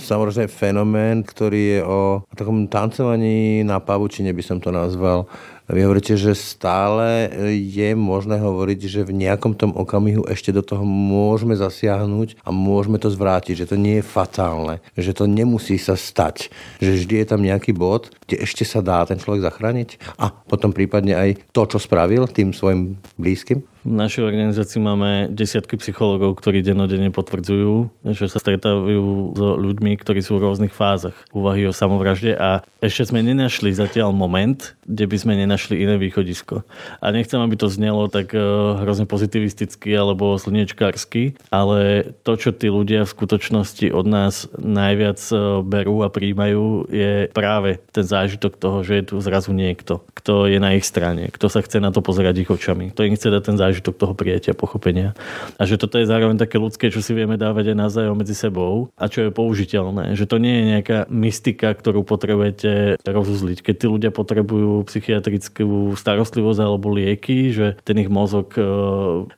samozrejme 0.00 0.50
fenomén, 0.50 1.22
ktorý 1.22 1.62
je 1.78 1.80
o 1.84 2.00
takom 2.34 2.66
tancovaní 2.66 3.62
na 3.62 3.78
pavučine, 3.78 4.32
by 4.32 4.42
som 4.42 4.58
to 4.58 4.74
nazval. 4.74 5.30
Vy 5.66 5.82
hovoríte, 5.82 6.14
že 6.14 6.38
stále 6.38 7.26
je 7.50 7.90
možné 7.98 8.38
hovoriť, 8.38 8.80
že 8.86 9.00
v 9.02 9.18
nejakom 9.26 9.58
tom 9.58 9.74
okamihu 9.74 10.22
ešte 10.30 10.54
do 10.54 10.62
toho 10.62 10.86
môžeme 10.86 11.58
zasiahnuť 11.58 12.38
a 12.46 12.54
môžeme 12.54 13.02
to 13.02 13.10
zvrátiť, 13.10 13.66
že 13.66 13.68
to 13.74 13.76
nie 13.76 13.98
je 13.98 14.06
fatálne, 14.06 14.78
že 14.94 15.10
to 15.10 15.26
nemusí 15.26 15.74
sa 15.74 15.98
stať, 15.98 16.54
že 16.78 17.02
vždy 17.02 17.14
je 17.18 17.26
tam 17.26 17.42
nejaký 17.42 17.74
bod, 17.74 18.14
kde 18.30 18.46
ešte 18.46 18.62
sa 18.62 18.78
dá 18.78 19.02
ten 19.10 19.18
človek 19.18 19.42
zachrániť 19.42 19.98
a 20.22 20.30
potom 20.30 20.70
prípadne 20.70 21.18
aj 21.18 21.50
to, 21.50 21.66
čo 21.66 21.82
spravil 21.82 22.30
tým 22.30 22.54
svojim 22.54 23.02
blízkym. 23.18 23.66
V 23.86 23.94
našej 23.94 24.26
organizácii 24.26 24.82
máme 24.82 25.30
desiatky 25.30 25.78
psychológov, 25.78 26.42
ktorí 26.42 26.58
denodene 26.58 27.14
potvrdzujú, 27.14 27.86
že 28.18 28.26
sa 28.26 28.42
stretávajú 28.42 29.38
s 29.38 29.38
ľuďmi, 29.38 29.94
ktorí 30.02 30.26
sú 30.26 30.42
v 30.42 30.50
rôznych 30.50 30.74
fázach 30.74 31.14
úvahy 31.30 31.70
o 31.70 31.72
samovražde 31.72 32.34
a 32.34 32.66
ešte 32.82 33.14
sme 33.14 33.22
nenašli 33.22 33.70
zatiaľ 33.70 34.10
moment, 34.10 34.74
kde 34.90 35.06
by 35.06 35.16
sme 35.22 35.38
nenašli 35.38 35.78
iné 35.78 36.02
východisko. 36.02 36.66
A 36.98 37.06
nechcem, 37.14 37.38
aby 37.38 37.54
to 37.54 37.70
znelo 37.70 38.10
tak 38.10 38.34
eh, 38.34 38.42
hrozne 38.82 39.06
pozitivisticky 39.06 39.94
alebo 39.94 40.34
slniečkársky, 40.34 41.38
ale 41.54 42.10
to, 42.26 42.34
čo 42.34 42.50
tí 42.50 42.66
ľudia 42.66 43.06
v 43.06 43.14
skutočnosti 43.14 43.86
od 43.94 44.06
nás 44.10 44.50
najviac 44.58 45.22
eh, 45.30 45.38
berú 45.62 46.02
a 46.02 46.10
príjmajú, 46.10 46.90
je 46.90 47.30
práve 47.30 47.78
ten 47.94 48.02
zážitok 48.02 48.58
toho, 48.58 48.82
že 48.82 48.98
je 48.98 49.14
tu 49.14 49.22
zrazu 49.22 49.54
niekto, 49.54 50.02
kto 50.18 50.50
je 50.50 50.58
na 50.58 50.74
ich 50.74 50.82
strane, 50.82 51.30
kto 51.30 51.46
sa 51.46 51.62
chce 51.62 51.78
na 51.78 51.94
to 51.94 52.02
pozerať 52.02 52.42
ich 52.42 52.50
očami, 52.50 52.90
kto 52.90 53.06
im 53.06 53.14
chce 53.14 53.30
dať 53.30 53.42
ten 53.46 53.54
zážitok 53.54 53.75
zážitok 53.76 54.00
toho 54.00 54.14
prijatia, 54.16 54.56
pochopenia. 54.56 55.12
A 55.60 55.68
že 55.68 55.76
toto 55.76 56.00
je 56.00 56.08
zároveň 56.08 56.40
také 56.40 56.56
ľudské, 56.56 56.88
čo 56.88 57.04
si 57.04 57.12
vieme 57.12 57.36
dávať 57.36 57.76
aj 57.76 57.76
navzájom 57.76 58.16
medzi 58.16 58.32
sebou 58.32 58.88
a 58.96 59.12
čo 59.12 59.28
je 59.28 59.36
použiteľné. 59.36 60.16
Že 60.16 60.24
to 60.24 60.36
nie 60.40 60.54
je 60.56 60.64
nejaká 60.72 60.98
mystika, 61.12 61.76
ktorú 61.76 62.08
potrebujete 62.08 62.96
rozuzliť. 63.04 63.60
Keď 63.60 63.74
tí 63.76 63.86
ľudia 63.92 64.08
potrebujú 64.08 64.88
psychiatrickú 64.88 65.92
starostlivosť 65.92 66.60
alebo 66.64 66.88
lieky, 66.96 67.52
že 67.52 67.76
ten 67.84 68.00
ich 68.00 68.08
mozog, 68.08 68.56
e, 68.56 68.64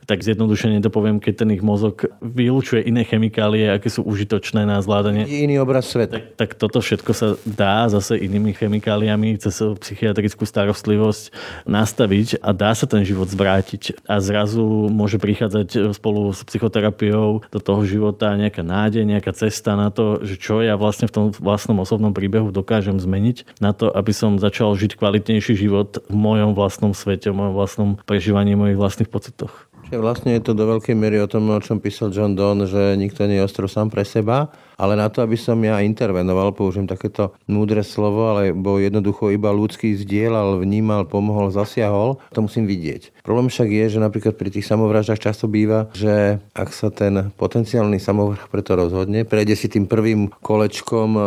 tak 0.07 0.23
zjednodušene 0.23 0.78
to 0.78 0.95
poviem, 0.95 1.18
keď 1.18 1.42
ten 1.42 1.50
ich 1.50 1.64
mozog 1.66 2.07
vylúčuje 2.23 2.87
iné 2.87 3.02
chemikálie, 3.02 3.66
aké 3.66 3.90
sú 3.90 4.07
užitočné 4.07 4.62
na 4.62 4.78
zvládanie. 4.78 5.26
Iný 5.26 5.59
obraz 5.59 5.90
sveta. 5.90 6.23
Tak, 6.23 6.25
tak 6.38 6.50
toto 6.54 6.78
všetko 6.78 7.11
sa 7.11 7.35
dá 7.42 7.90
zase 7.90 8.14
inými 8.23 8.54
chemikáliami 8.54 9.42
cez 9.42 9.59
psychiatrickú 9.59 10.47
starostlivosť 10.47 11.35
nastaviť 11.66 12.38
a 12.38 12.54
dá 12.54 12.71
sa 12.76 12.87
ten 12.87 13.02
život 13.02 13.26
zvrátiť. 13.26 14.04
A 14.04 14.21
zrazu 14.28 14.92
môže 14.92 15.16
prichádzať 15.16 15.69
e, 15.73 15.78
spolu 15.97 16.36
s 16.36 16.45
psychoterapiou 16.45 17.41
do 17.49 17.60
toho 17.64 17.80
života 17.88 18.36
nejaká 18.36 18.60
nádej, 18.60 19.08
nejaká 19.08 19.32
cesta 19.32 19.73
na 19.73 19.88
to, 19.88 20.21
že 20.21 20.36
čo 20.36 20.60
ja 20.60 20.76
vlastne 20.76 21.08
v 21.08 21.14
tom 21.17 21.25
vlastnom 21.32 21.80
osobnom 21.80 22.12
príbehu 22.12 22.52
dokážem 22.52 23.00
zmeniť 23.00 23.56
na 23.64 23.73
to, 23.73 23.88
aby 23.88 24.12
som 24.12 24.36
začal 24.36 24.76
žiť 24.76 25.00
kvalitnejší 25.00 25.56
život 25.56 26.04
v 26.04 26.17
mojom 26.17 26.52
vlastnom 26.52 26.93
svete, 26.93 27.32
v 27.32 27.38
mojom 27.41 27.54
vlastnom 27.56 27.91
prežívaní 28.04 28.52
mojich 28.52 28.76
vlastných 28.76 29.08
pocitoch. 29.08 29.69
Čiže 29.88 30.04
vlastne 30.04 30.36
je 30.36 30.45
to 30.45 30.52
do 30.52 30.69
veľkej 30.69 30.93
miery 30.93 31.17
o 31.25 31.30
tom, 31.30 31.49
o 31.49 31.64
čom 31.64 31.80
písal 31.80 32.12
John 32.12 32.36
Donne, 32.36 32.69
že 32.69 32.93
nikto 33.00 33.25
nie 33.25 33.41
je 33.41 33.49
ostrov 33.49 33.73
sám 33.73 33.88
pre 33.88 34.04
seba, 34.04 34.52
ale 34.78 34.95
na 34.95 35.10
to, 35.10 35.26
aby 35.26 35.34
som 35.34 35.58
ja 35.58 35.82
intervenoval, 35.82 36.54
použijem 36.54 36.86
takéto 36.86 37.34
múdre 37.50 37.82
slovo, 37.82 38.30
alebo 38.30 38.78
jednoducho 38.78 39.34
iba 39.34 39.50
ľudský 39.50 39.99
zdieľal, 39.99 40.62
vnímal, 40.62 41.10
pomohol, 41.10 41.50
zasiahol, 41.50 42.23
to 42.30 42.47
musím 42.47 42.71
vidieť. 42.71 43.26
Problém 43.26 43.50
však 43.50 43.69
je, 43.69 43.84
že 43.93 43.99
napríklad 43.99 44.38
pri 44.38 44.54
tých 44.54 44.71
samovraždách 44.71 45.19
často 45.19 45.50
býva, 45.50 45.91
že 45.93 46.38
ak 46.54 46.71
sa 46.71 46.95
ten 46.95 47.34
potenciálny 47.34 47.99
samovrah 47.99 48.47
preto 48.47 48.78
rozhodne, 48.78 49.26
prejde 49.26 49.58
si 49.58 49.67
tým 49.67 49.91
prvým 49.91 50.30
kolečkom, 50.41 51.08
e, 51.12 51.21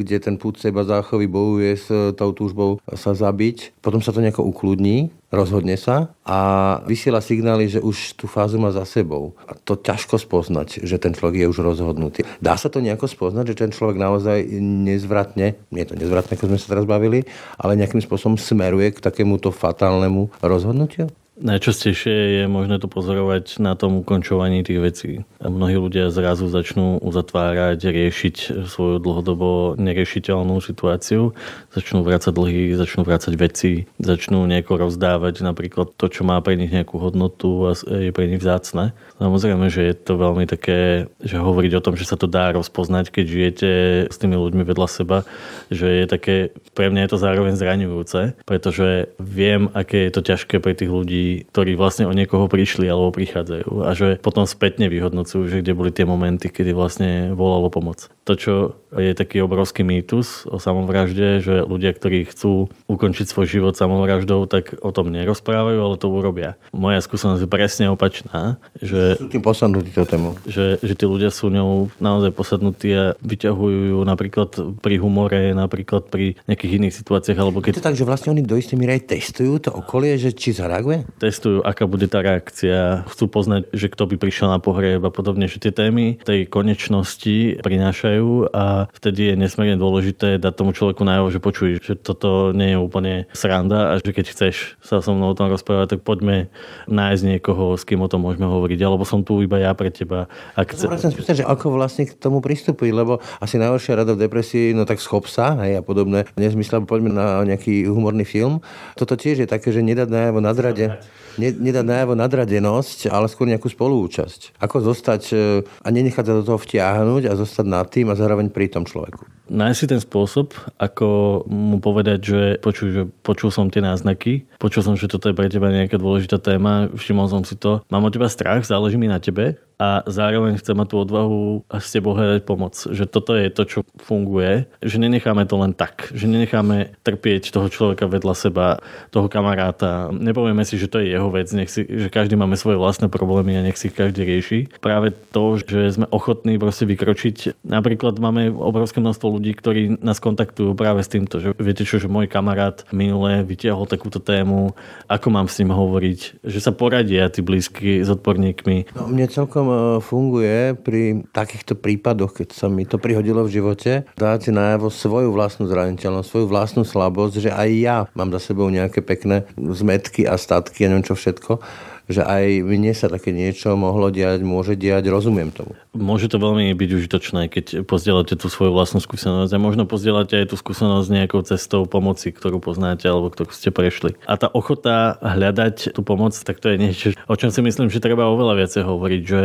kde 0.00 0.16
ten 0.16 0.34
púd 0.40 0.56
seba 0.56 0.82
záchovy 0.88 1.28
bojuje 1.28 1.72
s 1.76 1.86
tou 2.16 2.32
túžbou 2.32 2.80
sa 2.96 3.12
zabiť, 3.12 3.76
potom 3.84 4.00
sa 4.00 4.16
to 4.16 4.24
nejako 4.24 4.48
ukludní, 4.48 5.12
rozhodne 5.36 5.74
sa 5.74 6.14
a 6.22 6.38
vysiela 6.86 7.18
signály, 7.18 7.66
že 7.66 7.82
už 7.82 8.14
tú 8.14 8.30
fázu 8.30 8.62
má 8.62 8.70
za 8.70 8.86
sebou. 8.86 9.34
A 9.50 9.58
to 9.58 9.74
ťažko 9.74 10.22
spoznať, 10.22 10.86
že 10.86 10.96
ten 11.02 11.12
človek 11.12 11.46
je 11.46 11.50
už 11.50 11.58
rozhodnutý. 11.66 12.22
Dá 12.38 12.54
sa 12.54 12.70
to 12.70 12.78
nejako 12.86 13.10
spoznať, 13.10 13.44
že 13.52 13.60
ten 13.66 13.70
človek 13.74 13.98
naozaj 13.98 14.46
nezvratne, 14.62 15.58
nie 15.74 15.82
je 15.82 15.90
to 15.90 15.98
nezvratné, 15.98 16.38
ako 16.38 16.48
sme 16.48 16.58
sa 16.62 16.70
teraz 16.70 16.86
bavili, 16.86 17.26
ale 17.58 17.74
nejakým 17.74 18.00
spôsobom 18.00 18.38
smeruje 18.38 18.94
k 18.94 19.02
takémuto 19.02 19.50
fatálnemu 19.50 20.30
rozhodnutiu? 20.38 21.10
Najčastejšie 21.36 22.16
je 22.40 22.44
možné 22.48 22.80
to 22.80 22.88
pozorovať 22.88 23.60
na 23.60 23.76
tom 23.76 24.00
ukončovaní 24.00 24.64
tých 24.64 24.80
vecí. 24.80 25.12
Mnohí 25.44 25.76
ľudia 25.76 26.08
zrazu 26.08 26.48
začnú 26.48 26.96
uzatvárať, 27.04 27.76
riešiť 27.76 28.64
svoju 28.64 28.96
dlhodobo 29.04 29.76
neriešiteľnú 29.76 30.56
situáciu, 30.64 31.36
začnú 31.76 32.08
vrácať 32.08 32.32
dlhy, 32.32 32.72
začnú 32.80 33.04
vrácať 33.04 33.36
veci, 33.36 33.84
začnú 34.00 34.48
nejako 34.48 34.88
rozdávať 34.88 35.44
napríklad 35.44 35.92
to, 36.00 36.08
čo 36.08 36.24
má 36.24 36.40
pre 36.40 36.56
nich 36.56 36.72
nejakú 36.72 36.96
hodnotu 36.96 37.68
a 37.68 37.76
je 37.84 38.16
pre 38.16 38.32
nich 38.32 38.40
vzácne. 38.40 38.96
Samozrejme, 39.20 39.68
že 39.68 39.92
je 39.92 39.94
to 39.94 40.16
veľmi 40.16 40.48
také, 40.48 41.12
že 41.20 41.36
hovoriť 41.36 41.72
o 41.76 41.84
tom, 41.84 42.00
že 42.00 42.08
sa 42.08 42.16
to 42.16 42.32
dá 42.32 42.56
rozpoznať, 42.56 43.12
keď 43.12 43.24
žijete 43.28 43.70
s 44.08 44.16
tými 44.16 44.40
ľuďmi 44.40 44.64
vedľa 44.64 44.88
seba, 44.88 45.28
že 45.68 46.00
je 46.00 46.04
také, 46.08 46.36
pre 46.72 46.88
mňa 46.88 47.04
je 47.04 47.10
to 47.12 47.18
zároveň 47.20 47.60
zraňujúce, 47.60 48.40
pretože 48.48 49.12
viem, 49.20 49.68
aké 49.76 50.08
je 50.08 50.12
to 50.16 50.24
ťažké 50.24 50.64
pre 50.64 50.72
tých 50.72 50.88
ľudí 50.88 51.25
ktorí 51.50 51.74
vlastne 51.78 52.06
o 52.06 52.14
niekoho 52.14 52.46
prišli 52.50 52.86
alebo 52.86 53.14
prichádzajú 53.14 53.70
a 53.86 53.90
že 53.94 54.08
potom 54.22 54.44
spätne 54.44 54.86
vyhodnocujú, 54.90 55.48
že 55.50 55.60
kde 55.62 55.72
boli 55.76 55.90
tie 55.90 56.06
momenty, 56.06 56.50
kedy 56.50 56.70
vlastne 56.72 57.10
volalo 57.32 57.70
pomoc. 57.72 58.10
To, 58.26 58.34
čo 58.34 58.54
je 58.90 59.14
taký 59.14 59.38
obrovský 59.44 59.86
mýtus 59.86 60.50
o 60.50 60.58
samovražde, 60.58 61.44
že 61.44 61.54
ľudia, 61.62 61.94
ktorí 61.94 62.26
chcú 62.26 62.66
ukončiť 62.90 63.26
svoj 63.28 63.46
život 63.46 63.74
samovraždou, 63.78 64.50
tak 64.50 64.74
o 64.82 64.90
tom 64.90 65.14
nerozprávajú, 65.14 65.78
ale 65.78 65.96
to 66.00 66.10
urobia. 66.10 66.58
Moja 66.74 66.98
skúsenosť 66.98 67.46
je 67.46 67.50
presne 67.50 67.86
opačná. 67.92 68.58
Že, 68.82 69.20
sú 69.20 69.26
tým 69.30 69.44
posadnutí 69.44 69.94
to 69.94 70.02
tému. 70.02 70.34
Že, 70.48 70.82
že 70.82 70.94
tí 70.98 71.04
ľudia 71.06 71.30
sú 71.30 71.52
ňou 71.54 71.92
naozaj 72.02 72.34
posadnutí 72.34 72.90
a 72.94 73.04
vyťahujú 73.22 73.94
ju 73.94 73.98
napríklad 74.02 74.50
pri 74.82 74.96
humore, 74.98 75.54
napríklad 75.54 76.10
pri 76.10 76.34
nejakých 76.50 76.82
iných 76.82 76.94
situáciách. 76.98 77.38
Alebo 77.38 77.62
keď... 77.62 77.78
Je 77.78 77.80
to 77.82 77.88
tak, 77.92 77.98
že 77.98 78.08
vlastne 78.08 78.34
oni 78.34 78.42
do 78.42 78.58
istej 78.58 78.74
míry 78.74 78.98
aj 78.98 79.12
testujú 79.12 79.62
to 79.62 79.70
okolie, 79.70 80.18
že 80.18 80.34
či 80.34 80.50
zareaguje? 80.56 81.06
Testujú, 81.16 81.64
aká 81.64 81.88
bude 81.88 82.06
tá 82.06 82.20
reakcia, 82.20 83.08
chcú 83.08 83.24
poznať, 83.28 83.72
že 83.72 83.88
kto 83.88 84.04
by 84.08 84.16
prišiel 84.20 84.52
na 84.52 84.60
pohreb 84.60 85.00
a 85.00 85.10
podobne, 85.12 85.48
že 85.48 85.60
tie 85.60 85.72
témy 85.72 86.20
tej 86.22 86.44
konečnosti 86.48 87.60
prinášajú 87.60 88.52
a 88.52 88.92
vtedy 88.92 89.32
je 89.32 89.34
nesmierne 89.40 89.80
dôležité 89.80 90.36
dať 90.36 90.52
tomu 90.52 90.76
človeku 90.76 91.02
najavo, 91.02 91.28
že 91.32 91.40
počuj, 91.40 91.80
že 91.80 91.96
toto 91.96 92.52
nie 92.52 92.76
je 92.76 92.78
úplne 92.78 93.14
sranda 93.32 93.96
a 93.96 93.98
že 94.00 94.12
keď 94.12 94.26
chceš 94.32 94.76
sa 94.84 95.00
so 95.00 95.16
mnou 95.16 95.32
o 95.32 95.38
tom 95.38 95.48
rozprávať, 95.48 95.96
tak 95.96 96.00
poďme 96.04 96.52
nájsť 96.88 97.22
niekoho, 97.24 97.74
s 97.74 97.88
kým 97.88 98.04
o 98.04 98.08
tom 98.08 98.24
môžeme 98.24 98.44
hovoriť, 98.44 98.78
alebo 98.84 99.08
som 99.08 99.24
tu 99.24 99.40
iba 99.40 99.56
ja 99.56 99.72
pre 99.72 99.88
teba. 99.88 100.28
Ak 100.52 100.76
chce... 100.76 100.88
Chcem 100.88 101.12
spýtať, 101.12 101.34
že 101.42 101.48
ako 101.48 101.76
vlastne 101.76 102.08
k 102.08 102.16
tomu 102.16 102.44
pristupuj, 102.44 102.92
lebo 102.92 103.24
asi 103.40 103.56
najhoršia 103.56 104.04
rada 104.04 104.12
v 104.12 104.22
depresii, 104.24 104.76
no 104.76 104.84
tak 104.84 105.00
schop 105.00 105.28
sa, 105.28 105.56
hej, 105.64 105.80
a 105.80 105.82
podobné. 105.84 106.28
Nezmysle, 106.36 106.84
poďme 106.84 107.12
na 107.16 107.44
nejaký 107.44 107.88
humorný 107.88 108.24
film. 108.24 108.60
Toto 108.96 109.16
tiež 109.16 109.44
je 109.44 109.48
také, 109.48 109.72
že 109.72 109.84
nedať 109.84 110.08
najavo 110.08 110.40
nadrade 110.40 110.98
ne, 111.38 111.48
nedať 111.52 111.84
najavo 111.84 112.14
nadradenosť, 112.16 113.12
ale 113.12 113.28
skôr 113.28 113.46
nejakú 113.48 113.68
spoluúčasť. 113.68 114.58
Ako 114.58 114.82
zostať 114.82 115.22
e, 115.32 115.36
a 115.62 115.88
nenechať 115.92 116.24
sa 116.24 116.34
do 116.34 116.42
toho 116.42 116.58
vtiahnuť 116.58 117.22
a 117.28 117.38
zostať 117.38 117.66
nad 117.68 117.86
tým 117.86 118.10
a 118.10 118.18
zároveň 118.18 118.48
pri 118.48 118.72
tom 118.72 118.88
človeku. 118.88 119.35
Nájsť 119.46 119.78
si 119.78 119.86
ten 119.86 120.00
spôsob, 120.02 120.58
ako 120.76 121.06
mu 121.46 121.78
povedať, 121.78 122.18
že 122.18 122.40
počuj, 122.58 122.88
že 122.90 123.02
počul 123.22 123.54
som 123.54 123.70
tie 123.70 123.78
náznaky, 123.78 124.46
počul 124.58 124.82
som, 124.82 124.98
že 124.98 125.06
toto 125.06 125.30
je 125.30 125.38
pre 125.38 125.46
teba 125.46 125.70
nejaká 125.70 125.96
dôležitá 125.96 126.42
téma, 126.42 126.90
všimol 126.90 127.30
som 127.30 127.42
si 127.46 127.54
to, 127.54 127.82
mám 127.86 128.02
od 128.02 128.12
teba 128.14 128.26
strach, 128.26 128.66
záleží 128.66 128.98
mi 128.98 129.06
na 129.06 129.22
tebe, 129.22 129.54
a 129.76 130.00
zároveň 130.08 130.56
chcem 130.56 130.72
mať 130.72 130.88
tú 130.88 130.96
odvahu 131.04 131.60
a 131.68 131.76
s 131.84 131.92
tebou 131.92 132.16
hľadať 132.16 132.42
pomoc. 132.48 132.72
Že 132.80 133.04
toto 133.12 133.36
je 133.36 133.48
to, 133.52 133.62
čo 133.68 133.78
funguje, 134.00 134.64
že 134.80 134.96
nenecháme 134.96 135.44
to 135.44 135.60
len 135.60 135.76
tak, 135.76 136.08
že 136.16 136.24
nenecháme 136.24 136.96
trpieť 137.04 137.52
toho 137.52 137.68
človeka 137.68 138.08
vedľa 138.08 138.34
seba, 138.34 138.80
toho 139.12 139.28
kamaráta. 139.28 140.08
Nepovieme 140.16 140.64
si, 140.64 140.80
že 140.80 140.88
to 140.88 141.04
je 141.04 141.12
jeho 141.12 141.28
vec, 141.28 141.52
nech 141.52 141.68
si, 141.68 141.84
že 141.84 142.08
každý 142.08 142.40
máme 142.40 142.56
svoje 142.56 142.80
vlastné 142.80 143.12
problémy 143.12 143.60
a 143.60 143.64
nech 143.64 143.76
si 143.76 143.92
každý 143.92 144.24
rieši. 144.24 144.72
Práve 144.80 145.12
to, 145.12 145.60
že 145.60 146.00
sme 146.00 146.08
ochotní 146.08 146.56
proste 146.56 146.88
vykročiť. 146.88 147.60
Napríklad 147.60 148.16
máme 148.16 148.48
obrovské 148.56 149.04
množstvo 149.04 149.35
ľudí, 149.36 149.52
ktorí 149.52 149.82
nás 150.00 150.18
kontaktujú 150.18 150.72
práve 150.72 151.04
s 151.04 151.12
týmto, 151.12 151.38
že 151.38 151.52
viete 151.60 151.84
čo, 151.84 152.00
že 152.00 152.08
môj 152.08 152.26
kamarát 152.26 152.82
minule 152.90 153.44
vytiahol 153.44 153.84
takúto 153.84 154.18
tému, 154.18 154.72
ako 155.06 155.26
mám 155.28 155.46
s 155.46 155.60
ním 155.60 155.76
hovoriť, 155.76 156.42
že 156.42 156.58
sa 156.58 156.72
poradia 156.72 157.28
tí 157.28 157.44
blízky 157.44 158.00
s 158.02 158.08
odborníkmi. 158.08 158.96
No, 158.96 159.06
mne 159.06 159.28
celkom 159.28 159.66
e, 159.68 159.76
funguje 160.00 160.74
pri 160.80 161.28
takýchto 161.30 161.76
prípadoch, 161.76 162.42
keď 162.42 162.48
sa 162.56 162.66
mi 162.66 162.88
to 162.88 162.96
prihodilo 162.96 163.44
v 163.44 163.54
živote, 163.60 164.08
dať 164.16 164.50
najavo 164.50 164.88
svoju 164.88 165.30
vlastnú 165.30 165.68
zraniteľnosť, 165.68 166.28
svoju 166.28 166.46
vlastnú 166.48 166.82
slabosť, 166.82 167.34
že 167.46 167.50
aj 167.52 167.68
ja 167.76 167.98
mám 168.16 168.32
za 168.32 168.40
sebou 168.40 168.72
nejaké 168.72 169.04
pekné 169.04 169.44
zmetky 169.56 170.24
a 170.24 170.40
statky 170.40 170.86
a 170.86 170.90
neviem 170.90 171.06
čo 171.06 171.14
všetko 171.14 171.60
že 172.06 172.22
aj 172.22 172.62
mne 172.62 172.94
sa 172.94 173.10
také 173.10 173.34
niečo 173.34 173.74
mohlo 173.74 174.14
diať, 174.14 174.46
môže 174.46 174.78
diať, 174.78 175.10
rozumiem 175.10 175.50
tomu. 175.50 175.74
Môže 175.90 176.30
to 176.30 176.38
veľmi 176.38 176.70
byť 176.78 176.90
užitočné, 177.02 177.50
keď 177.50 177.66
pozdielate 177.82 178.38
tú 178.38 178.46
svoju 178.46 178.70
vlastnú 178.70 179.02
skúsenosť 179.02 179.50
a 179.50 179.58
možno 179.58 179.90
pozdielate 179.90 180.38
aj 180.38 180.54
tú 180.54 180.56
skúsenosť 180.56 181.08
nejakou 181.10 181.42
cestou 181.42 181.82
pomoci, 181.84 182.30
ktorú 182.30 182.62
poznáte 182.62 183.10
alebo 183.10 183.34
ktorú 183.34 183.50
ste 183.50 183.74
prešli. 183.74 184.14
A 184.30 184.38
tá 184.38 184.46
ochota 184.46 185.18
hľadať 185.18 185.90
tú 185.90 186.06
pomoc, 186.06 186.38
tak 186.38 186.62
to 186.62 186.70
je 186.70 186.76
niečo, 186.78 187.06
o 187.26 187.34
čom 187.34 187.50
si 187.50 187.58
myslím, 187.58 187.90
že 187.90 187.98
treba 187.98 188.30
oveľa 188.30 188.62
viacej 188.62 188.82
hovoriť, 188.86 189.22
že 189.26 189.40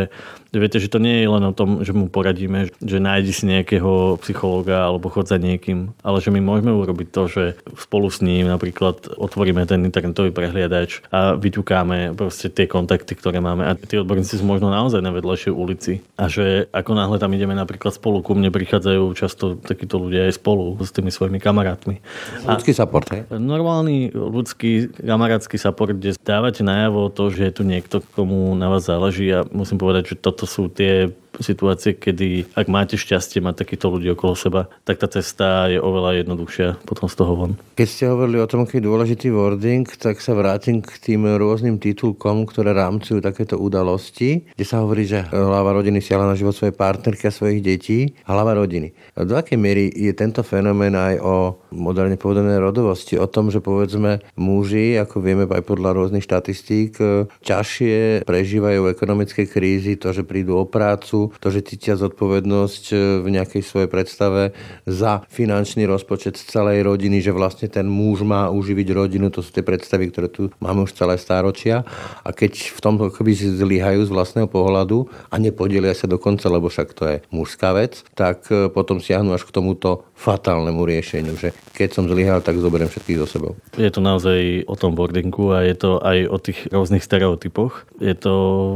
viete, 0.54 0.78
že 0.78 0.92
to 0.92 1.02
nie 1.02 1.26
je 1.26 1.28
len 1.34 1.44
o 1.48 1.56
tom, 1.56 1.82
že 1.82 1.98
mu 1.98 2.12
poradíme, 2.12 2.70
že 2.78 2.98
nájdi 3.02 3.32
si 3.34 3.50
nejakého 3.50 4.22
psychológa 4.22 4.86
alebo 4.86 5.10
chod 5.10 5.26
za 5.26 5.42
niekým, 5.42 5.98
ale 6.06 6.22
že 6.22 6.30
my 6.30 6.44
môžeme 6.44 6.76
urobiť 6.76 7.08
to, 7.10 7.24
že 7.26 7.44
spolu 7.74 8.12
s 8.12 8.22
ním 8.22 8.52
napríklad 8.52 9.18
otvoríme 9.18 9.66
ten 9.66 9.82
internetový 9.82 10.30
prehliadač 10.30 11.02
a 11.10 11.34
vyťukáme 11.40 12.14
proste 12.14 12.51
tie 12.52 12.68
kontakty, 12.68 13.16
ktoré 13.16 13.40
máme. 13.40 13.66
A 13.66 13.74
tí 13.74 13.96
odborníci 13.98 14.38
sú 14.38 14.46
možno 14.46 14.68
naozaj 14.70 15.00
na 15.00 15.16
vedľajšej 15.16 15.54
ulici. 15.56 16.04
A 16.20 16.28
že 16.28 16.68
ako 16.76 16.92
náhle 16.94 17.18
tam 17.18 17.32
ideme 17.32 17.56
napríklad 17.56 17.96
spolu, 17.96 18.20
ku 18.22 18.36
mne 18.36 18.52
prichádzajú 18.52 19.04
často 19.16 19.58
takíto 19.58 19.98
ľudia 19.98 20.28
aj 20.28 20.38
spolu 20.38 20.76
s 20.84 20.92
tými 20.92 21.10
svojimi 21.10 21.40
kamarátmi. 21.40 22.04
Ľudský 22.46 22.72
support, 22.76 23.08
hej? 23.10 23.26
Normálny 23.32 24.12
ľudský 24.12 24.92
kamarátsky 25.00 25.56
support, 25.56 25.96
kde 25.96 26.20
dávate 26.20 26.62
najavo 26.62 27.10
to, 27.10 27.32
že 27.32 27.50
je 27.50 27.54
tu 27.56 27.64
niekto, 27.64 28.04
komu 28.14 28.54
na 28.54 28.68
vás 28.68 28.84
záleží 28.86 29.32
a 29.32 29.48
musím 29.50 29.80
povedať, 29.80 30.14
že 30.14 30.22
toto 30.22 30.44
sú 30.44 30.68
tie 30.68 31.10
situácie, 31.40 31.96
kedy 31.96 32.52
ak 32.58 32.68
máte 32.68 33.00
šťastie 33.00 33.40
mať 33.40 33.64
takýchto 33.64 33.88
ľudí 33.88 34.12
okolo 34.12 34.36
seba, 34.36 34.62
tak 34.84 35.00
tá 35.00 35.08
cesta 35.08 35.72
je 35.72 35.80
oveľa 35.80 36.26
jednoduchšia 36.26 36.84
potom 36.84 37.08
z 37.08 37.16
toho 37.16 37.34
von. 37.38 37.52
Keď 37.78 37.88
ste 37.88 38.12
hovorili 38.12 38.44
o 38.44 38.50
tom, 38.50 38.68
aký 38.68 38.84
je 38.84 38.88
dôležitý 38.88 39.28
wording, 39.32 39.88
tak 39.88 40.20
sa 40.20 40.36
vrátim 40.36 40.84
k 40.84 40.92
tým 41.00 41.24
rôznym 41.40 41.80
titulkom, 41.80 42.44
ktoré 42.50 42.76
rámcujú 42.76 43.24
takéto 43.24 43.56
udalosti, 43.56 44.44
kde 44.58 44.66
sa 44.66 44.84
hovorí, 44.84 45.08
že 45.08 45.24
hlava 45.32 45.72
rodiny 45.78 46.04
siala 46.04 46.28
na 46.28 46.36
život 46.36 46.52
svojej 46.58 46.76
partnerky 46.76 47.30
a 47.30 47.34
svojich 47.34 47.62
detí, 47.64 48.18
hlava 48.26 48.58
rodiny. 48.58 48.92
Do 49.16 49.38
akej 49.38 49.56
miery 49.56 49.88
je 49.94 50.12
tento 50.18 50.42
fenomén 50.42 50.98
aj 50.98 51.22
o 51.22 51.36
moderne 51.72 52.18
povedané 52.18 52.58
rodovosti, 52.58 53.16
o 53.16 53.30
tom, 53.30 53.54
že 53.54 53.62
povedzme 53.62 54.24
muži, 54.36 54.98
ako 54.98 55.22
vieme 55.22 55.46
aj 55.46 55.64
podľa 55.64 55.94
rôznych 55.94 56.26
štatistík, 56.26 56.98
ťažšie 57.44 58.26
prežívajú 58.26 58.90
ekonomické 58.90 59.46
krízy, 59.46 60.00
to, 60.00 60.10
že 60.16 60.26
prídu 60.26 60.58
o 60.58 60.66
prácu, 60.66 61.21
to, 61.38 61.54
že 61.54 61.68
cítia 61.68 61.94
zodpovednosť 62.00 62.84
e, 62.90 62.96
v 63.22 63.28
nejakej 63.30 63.62
svojej 63.62 63.90
predstave 63.92 64.56
za 64.90 65.22
finančný 65.30 65.86
rozpočet 65.86 66.40
celej 66.40 66.82
rodiny, 66.88 67.22
že 67.22 67.36
vlastne 67.36 67.70
ten 67.70 67.86
muž 67.86 68.26
má 68.26 68.50
uživiť 68.50 68.88
rodinu, 68.96 69.30
to 69.30 69.46
sú 69.46 69.54
tie 69.54 69.62
predstavy, 69.62 70.10
ktoré 70.10 70.32
tu 70.32 70.50
máme 70.58 70.88
už 70.88 70.98
celé 70.98 71.20
stáročia. 71.22 71.86
A 72.26 72.32
keď 72.32 72.74
v 72.74 72.80
tomto 72.80 73.12
akoby 73.12 73.36
zlyhajú 73.36 74.08
z 74.08 74.12
vlastného 74.14 74.48
pohľadu 74.48 75.12
a 75.30 75.36
nepodelia 75.38 75.94
sa 75.94 76.10
dokonca, 76.10 76.48
lebo 76.48 76.72
však 76.72 76.90
to 76.96 77.04
je 77.06 77.16
mužská 77.30 77.76
vec, 77.76 78.02
tak 78.16 78.48
e, 78.50 78.72
potom 78.72 79.04
siahnu 79.04 79.36
až 79.36 79.44
k 79.44 79.54
tomuto 79.54 80.08
fatálnemu 80.16 80.82
riešeniu, 80.86 81.34
že 81.34 81.50
keď 81.74 81.90
som 81.98 82.06
zlyhal, 82.06 82.46
tak 82.46 82.62
zoberiem 82.62 82.88
všetkých 82.94 83.20
do 83.20 83.26
sebou. 83.26 83.52
Je 83.74 83.90
to 83.90 84.06
naozaj 84.06 84.70
o 84.70 84.76
tom 84.78 84.94
boardingu 84.94 85.50
a 85.50 85.66
je 85.66 85.74
to 85.74 85.98
aj 85.98 86.18
o 86.30 86.38
tých 86.38 86.60
rôznych 86.70 87.02
stereotypoch. 87.02 87.90
Je 87.98 88.14
to 88.14 88.34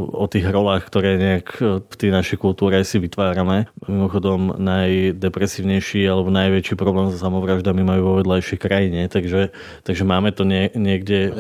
o 0.09 0.25
tých 0.25 0.49
rolách, 0.49 0.89
ktoré 0.89 1.21
nejak 1.21 1.47
v 1.85 1.95
tej 1.95 2.09
našej 2.35 2.43
kultúre 2.43 2.83
si 2.83 2.99
vytvárame. 2.99 3.71
Mimochodom 3.87 4.59
najdepresívnejší 4.59 6.03
alebo 6.03 6.27
najväčší 6.27 6.75
problém 6.75 7.07
so 7.07 7.17
samovraždami 7.17 7.79
majú 7.79 8.01
vo 8.03 8.13
vedľajšej 8.19 8.59
krajine, 8.59 9.07
takže, 9.07 9.55
takže 9.87 10.03
máme 10.03 10.35
to 10.35 10.43
nie, 10.43 10.67
niekde 10.75 11.31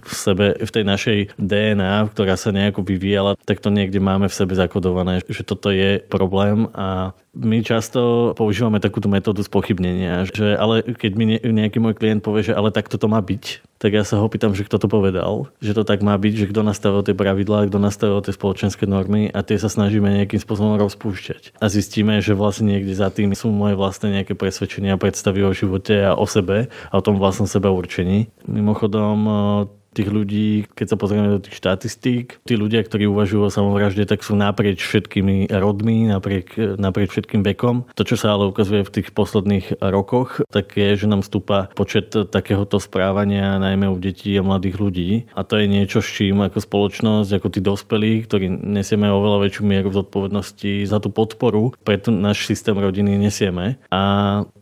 v 0.00 0.12
sebe, 0.16 0.56
v 0.56 0.70
tej 0.72 0.84
našej 0.88 1.18
DNA, 1.36 2.08
ktorá 2.16 2.40
sa 2.40 2.48
nejako 2.48 2.80
vyvíjala, 2.80 3.36
tak 3.44 3.60
to 3.60 3.68
niekde 3.68 4.00
máme 4.00 4.32
v 4.32 4.38
sebe 4.40 4.56
zakodované, 4.56 5.20
že 5.28 5.44
toto 5.44 5.68
je 5.68 6.00
problém 6.00 6.64
a 6.72 7.12
my 7.38 7.62
často 7.62 8.34
používame 8.34 8.82
takúto 8.82 9.06
metódu 9.06 9.46
spochybnenia, 9.46 10.26
že 10.26 10.58
ale 10.58 10.82
keď 10.82 11.12
mi 11.14 11.38
nejaký 11.38 11.78
môj 11.78 11.94
klient 11.94 12.26
povie, 12.26 12.50
že 12.50 12.56
ale 12.58 12.74
tak 12.74 12.90
toto 12.90 13.06
má 13.06 13.22
byť, 13.22 13.62
tak 13.78 13.94
ja 13.94 14.02
sa 14.02 14.18
ho 14.18 14.26
pýtam, 14.26 14.58
že 14.58 14.66
kto 14.66 14.82
to 14.82 14.88
povedal, 14.90 15.46
že 15.62 15.70
to 15.70 15.86
tak 15.86 16.02
má 16.02 16.18
byť, 16.18 16.34
že 16.34 16.48
kto 16.50 16.66
nastavil 16.66 17.06
tie 17.06 17.14
pravidlá, 17.14 17.70
kto 17.70 17.78
nastavil 17.78 18.18
tie 18.26 18.34
spoločenské 18.34 18.90
normy 18.90 19.30
a 19.30 19.46
tie 19.46 19.54
sa 19.54 19.70
snažíme 19.70 20.10
nejakým 20.10 20.42
spôsobom 20.42 20.74
rozpúšťať. 20.82 21.54
A 21.62 21.70
zistíme, 21.70 22.18
že 22.18 22.34
vlastne 22.34 22.74
niekde 22.74 22.98
za 22.98 23.06
tým 23.14 23.30
sú 23.38 23.54
moje 23.54 23.78
vlastné 23.78 24.18
nejaké 24.18 24.34
presvedčenia, 24.34 24.98
predstavy 24.98 25.46
o 25.46 25.54
živote 25.54 25.94
a 26.10 26.18
o 26.18 26.26
sebe 26.26 26.66
a 26.90 26.94
o 26.98 27.04
tom 27.04 27.22
vlastnom 27.22 27.46
seba 27.46 27.70
určení. 27.70 28.26
Mimochodom, 28.50 29.16
tých 29.98 30.08
ľudí, 30.08 30.48
keď 30.78 30.86
sa 30.94 30.96
pozrieme 30.96 31.28
do 31.34 31.42
tých 31.42 31.58
štatistík, 31.58 32.38
tí 32.46 32.54
ľudia, 32.54 32.86
ktorí 32.86 33.10
uvažujú 33.10 33.50
o 33.50 33.54
samovražde, 33.54 34.06
tak 34.06 34.22
sú 34.22 34.38
naprieč 34.38 34.86
všetkými 34.86 35.50
rodmi, 35.50 36.06
napriek, 36.06 36.78
naprieč 36.78 37.18
všetkým 37.18 37.42
vekom. 37.42 37.90
To, 37.98 38.02
čo 38.06 38.14
sa 38.14 38.38
ale 38.38 38.46
ukazuje 38.46 38.86
v 38.86 38.94
tých 39.00 39.08
posledných 39.10 39.82
rokoch, 39.82 40.46
tak 40.48 40.78
je, 40.78 40.94
že 40.94 41.10
nám 41.10 41.26
stúpa 41.26 41.68
počet 41.74 42.14
takéhoto 42.14 42.78
správania, 42.78 43.58
najmä 43.58 43.90
u 43.90 43.98
detí 43.98 44.32
a 44.38 44.46
mladých 44.46 44.76
ľudí. 44.78 45.10
A 45.34 45.42
to 45.42 45.58
je 45.58 45.66
niečo, 45.66 45.98
s 45.98 46.08
čím 46.08 46.40
ako 46.44 46.62
spoločnosť, 46.62 47.30
ako 47.34 47.48
tí 47.50 47.60
dospelí, 47.60 48.12
ktorí 48.24 48.46
nesieme 48.48 49.10
oveľa 49.10 49.48
väčšiu 49.48 49.62
mieru 49.66 49.90
zodpovednosti 49.90 50.86
za 50.86 51.02
tú 51.02 51.10
podporu, 51.10 51.74
preto 51.82 52.14
náš 52.14 52.46
systém 52.46 52.76
rodiny 52.76 53.18
nesieme. 53.18 53.80
A 53.90 54.02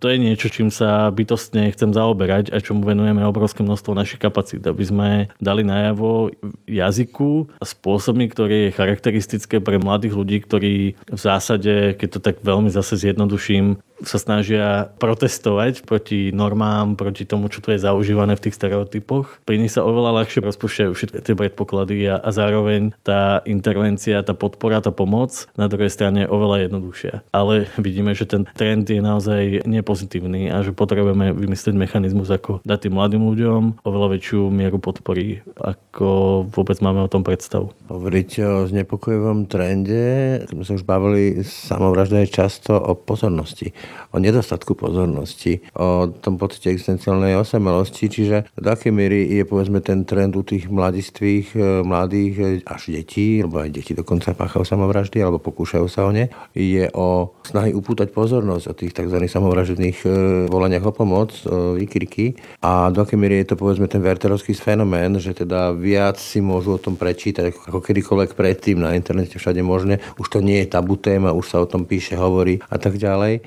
to 0.00 0.08
je 0.08 0.16
niečo, 0.16 0.48
čím 0.48 0.72
sa 0.72 1.12
bytostne 1.12 1.68
chcem 1.74 1.92
zaoberať 1.92 2.54
a 2.54 2.62
čomu 2.62 2.86
venujeme 2.86 3.26
obrovské 3.26 3.60
množstvo 3.66 3.92
našich 3.92 4.22
kapacít, 4.22 4.64
aby 4.64 4.84
sme 4.86 5.08
dali 5.38 5.62
najavo 5.62 6.34
jazyku 6.66 7.48
a 7.60 7.64
spôsobmi, 7.64 8.26
ktoré 8.30 8.68
je 8.68 8.76
charakteristické 8.76 9.62
pre 9.62 9.78
mladých 9.78 10.14
ľudí, 10.16 10.38
ktorí 10.42 10.74
v 10.96 11.20
zásade, 11.20 11.94
keď 11.96 12.08
to 12.16 12.20
tak 12.20 12.36
veľmi 12.42 12.68
zase 12.68 12.98
zjednoduším, 13.00 13.78
sa 14.04 14.20
snažia 14.20 14.92
protestovať 15.00 15.88
proti 15.88 16.28
normám, 16.34 16.98
proti 17.00 17.24
tomu, 17.24 17.48
čo 17.48 17.64
tu 17.64 17.72
je 17.72 17.80
zaužívané 17.80 18.36
v 18.36 18.48
tých 18.48 18.58
stereotypoch. 18.58 19.40
Pri 19.48 19.56
nich 19.56 19.72
sa 19.72 19.86
oveľa 19.86 20.22
ľahšie 20.22 20.44
rozpúšťajú 20.44 20.90
všetky 20.92 21.18
tie 21.24 21.34
predpoklady 21.38 22.12
a, 22.12 22.20
a 22.20 22.28
zároveň 22.34 22.92
tá 23.00 23.40
intervencia, 23.48 24.20
tá 24.20 24.36
podpora, 24.36 24.84
tá 24.84 24.92
pomoc 24.92 25.48
na 25.56 25.70
druhej 25.70 25.88
strane 25.88 26.26
je 26.26 26.32
oveľa 26.32 26.68
jednoduchšia. 26.68 27.24
Ale 27.32 27.70
vidíme, 27.80 28.12
že 28.12 28.28
ten 28.28 28.44
trend 28.52 28.84
je 28.88 29.00
naozaj 29.00 29.64
nepozitívny 29.64 30.52
a 30.52 30.60
že 30.60 30.76
potrebujeme 30.76 31.32
vymyslieť 31.32 31.74
mechanizmus, 31.76 32.28
ako 32.28 32.60
dať 32.68 32.88
tým 32.88 32.94
mladým 33.00 33.22
ľuďom 33.24 33.86
oveľa 33.86 34.08
väčšiu 34.18 34.52
mieru 34.52 34.76
podpory, 34.76 35.40
ako 35.56 36.42
vôbec 36.52 36.76
máme 36.84 37.00
o 37.00 37.12
tom 37.12 37.24
predstavu. 37.24 37.72
Hovoriť 37.88 38.30
o 38.44 38.52
znepokojivom 38.68 39.48
trende, 39.48 40.44
sme 40.52 40.62
sa 40.66 40.76
už 40.76 40.84
bavili, 40.84 41.40
samovražda 41.46 42.26
často 42.26 42.76
o 42.76 42.92
pozornosti 42.96 43.72
o 44.12 44.16
nedostatku 44.18 44.72
pozornosti, 44.78 45.60
o 45.76 46.08
tom 46.08 46.40
pocite 46.40 46.72
existenciálnej 46.72 47.36
osamelosti, 47.36 48.08
čiže 48.08 48.36
do 48.56 48.68
akej 48.72 48.92
miery 48.92 49.28
je 49.28 49.44
povedzme 49.44 49.84
ten 49.84 50.08
trend 50.08 50.32
u 50.36 50.42
tých 50.42 50.70
mladistvých, 50.72 51.46
e, 51.52 51.84
mladých 51.84 52.34
e, 52.38 52.44
až 52.64 52.92
detí, 52.92 53.42
alebo 53.44 53.60
aj 53.60 53.70
deti 53.72 53.92
dokonca 53.92 54.32
páchajú 54.32 54.64
samovraždy 54.64 55.20
alebo 55.20 55.42
pokúšajú 55.42 55.86
sa 55.90 56.08
o 56.08 56.12
ne, 56.14 56.32
je 56.56 56.88
o 56.96 57.36
snahy 57.44 57.76
upútať 57.76 58.10
pozornosť 58.14 58.64
o 58.70 58.74
tých 58.74 58.92
tzv. 58.96 59.18
samovražedných 59.26 59.98
e, 60.02 60.08
volaniach 60.48 60.84
o 60.88 60.92
pomoc, 60.92 61.36
o 61.44 61.76
výkriky 61.76 62.38
a 62.64 62.88
do 62.88 63.04
akej 63.04 63.18
miery 63.18 63.44
je 63.44 63.52
to 63.52 63.56
povedzme 63.60 63.84
ten 63.90 64.00
verterovský 64.00 64.56
fenomén, 64.56 65.18
že 65.20 65.36
teda 65.36 65.76
viac 65.76 66.16
si 66.16 66.40
môžu 66.40 66.76
o 66.76 66.82
tom 66.82 66.96
prečítať 66.96 67.52
ako 67.68 67.84
kedykoľvek 67.84 68.32
predtým 68.32 68.80
na 68.80 68.96
internete 68.96 69.36
všade 69.36 69.60
možné. 69.60 70.00
Už 70.16 70.32
to 70.32 70.40
nie 70.40 70.64
je 70.64 70.72
tabu 70.72 70.96
téma, 70.96 71.36
už 71.36 71.46
sa 71.46 71.58
o 71.62 71.68
tom 71.68 71.84
píše, 71.84 72.16
hovorí 72.16 72.58
a 72.70 72.76
tak 72.80 72.96
ďalej 72.96 73.44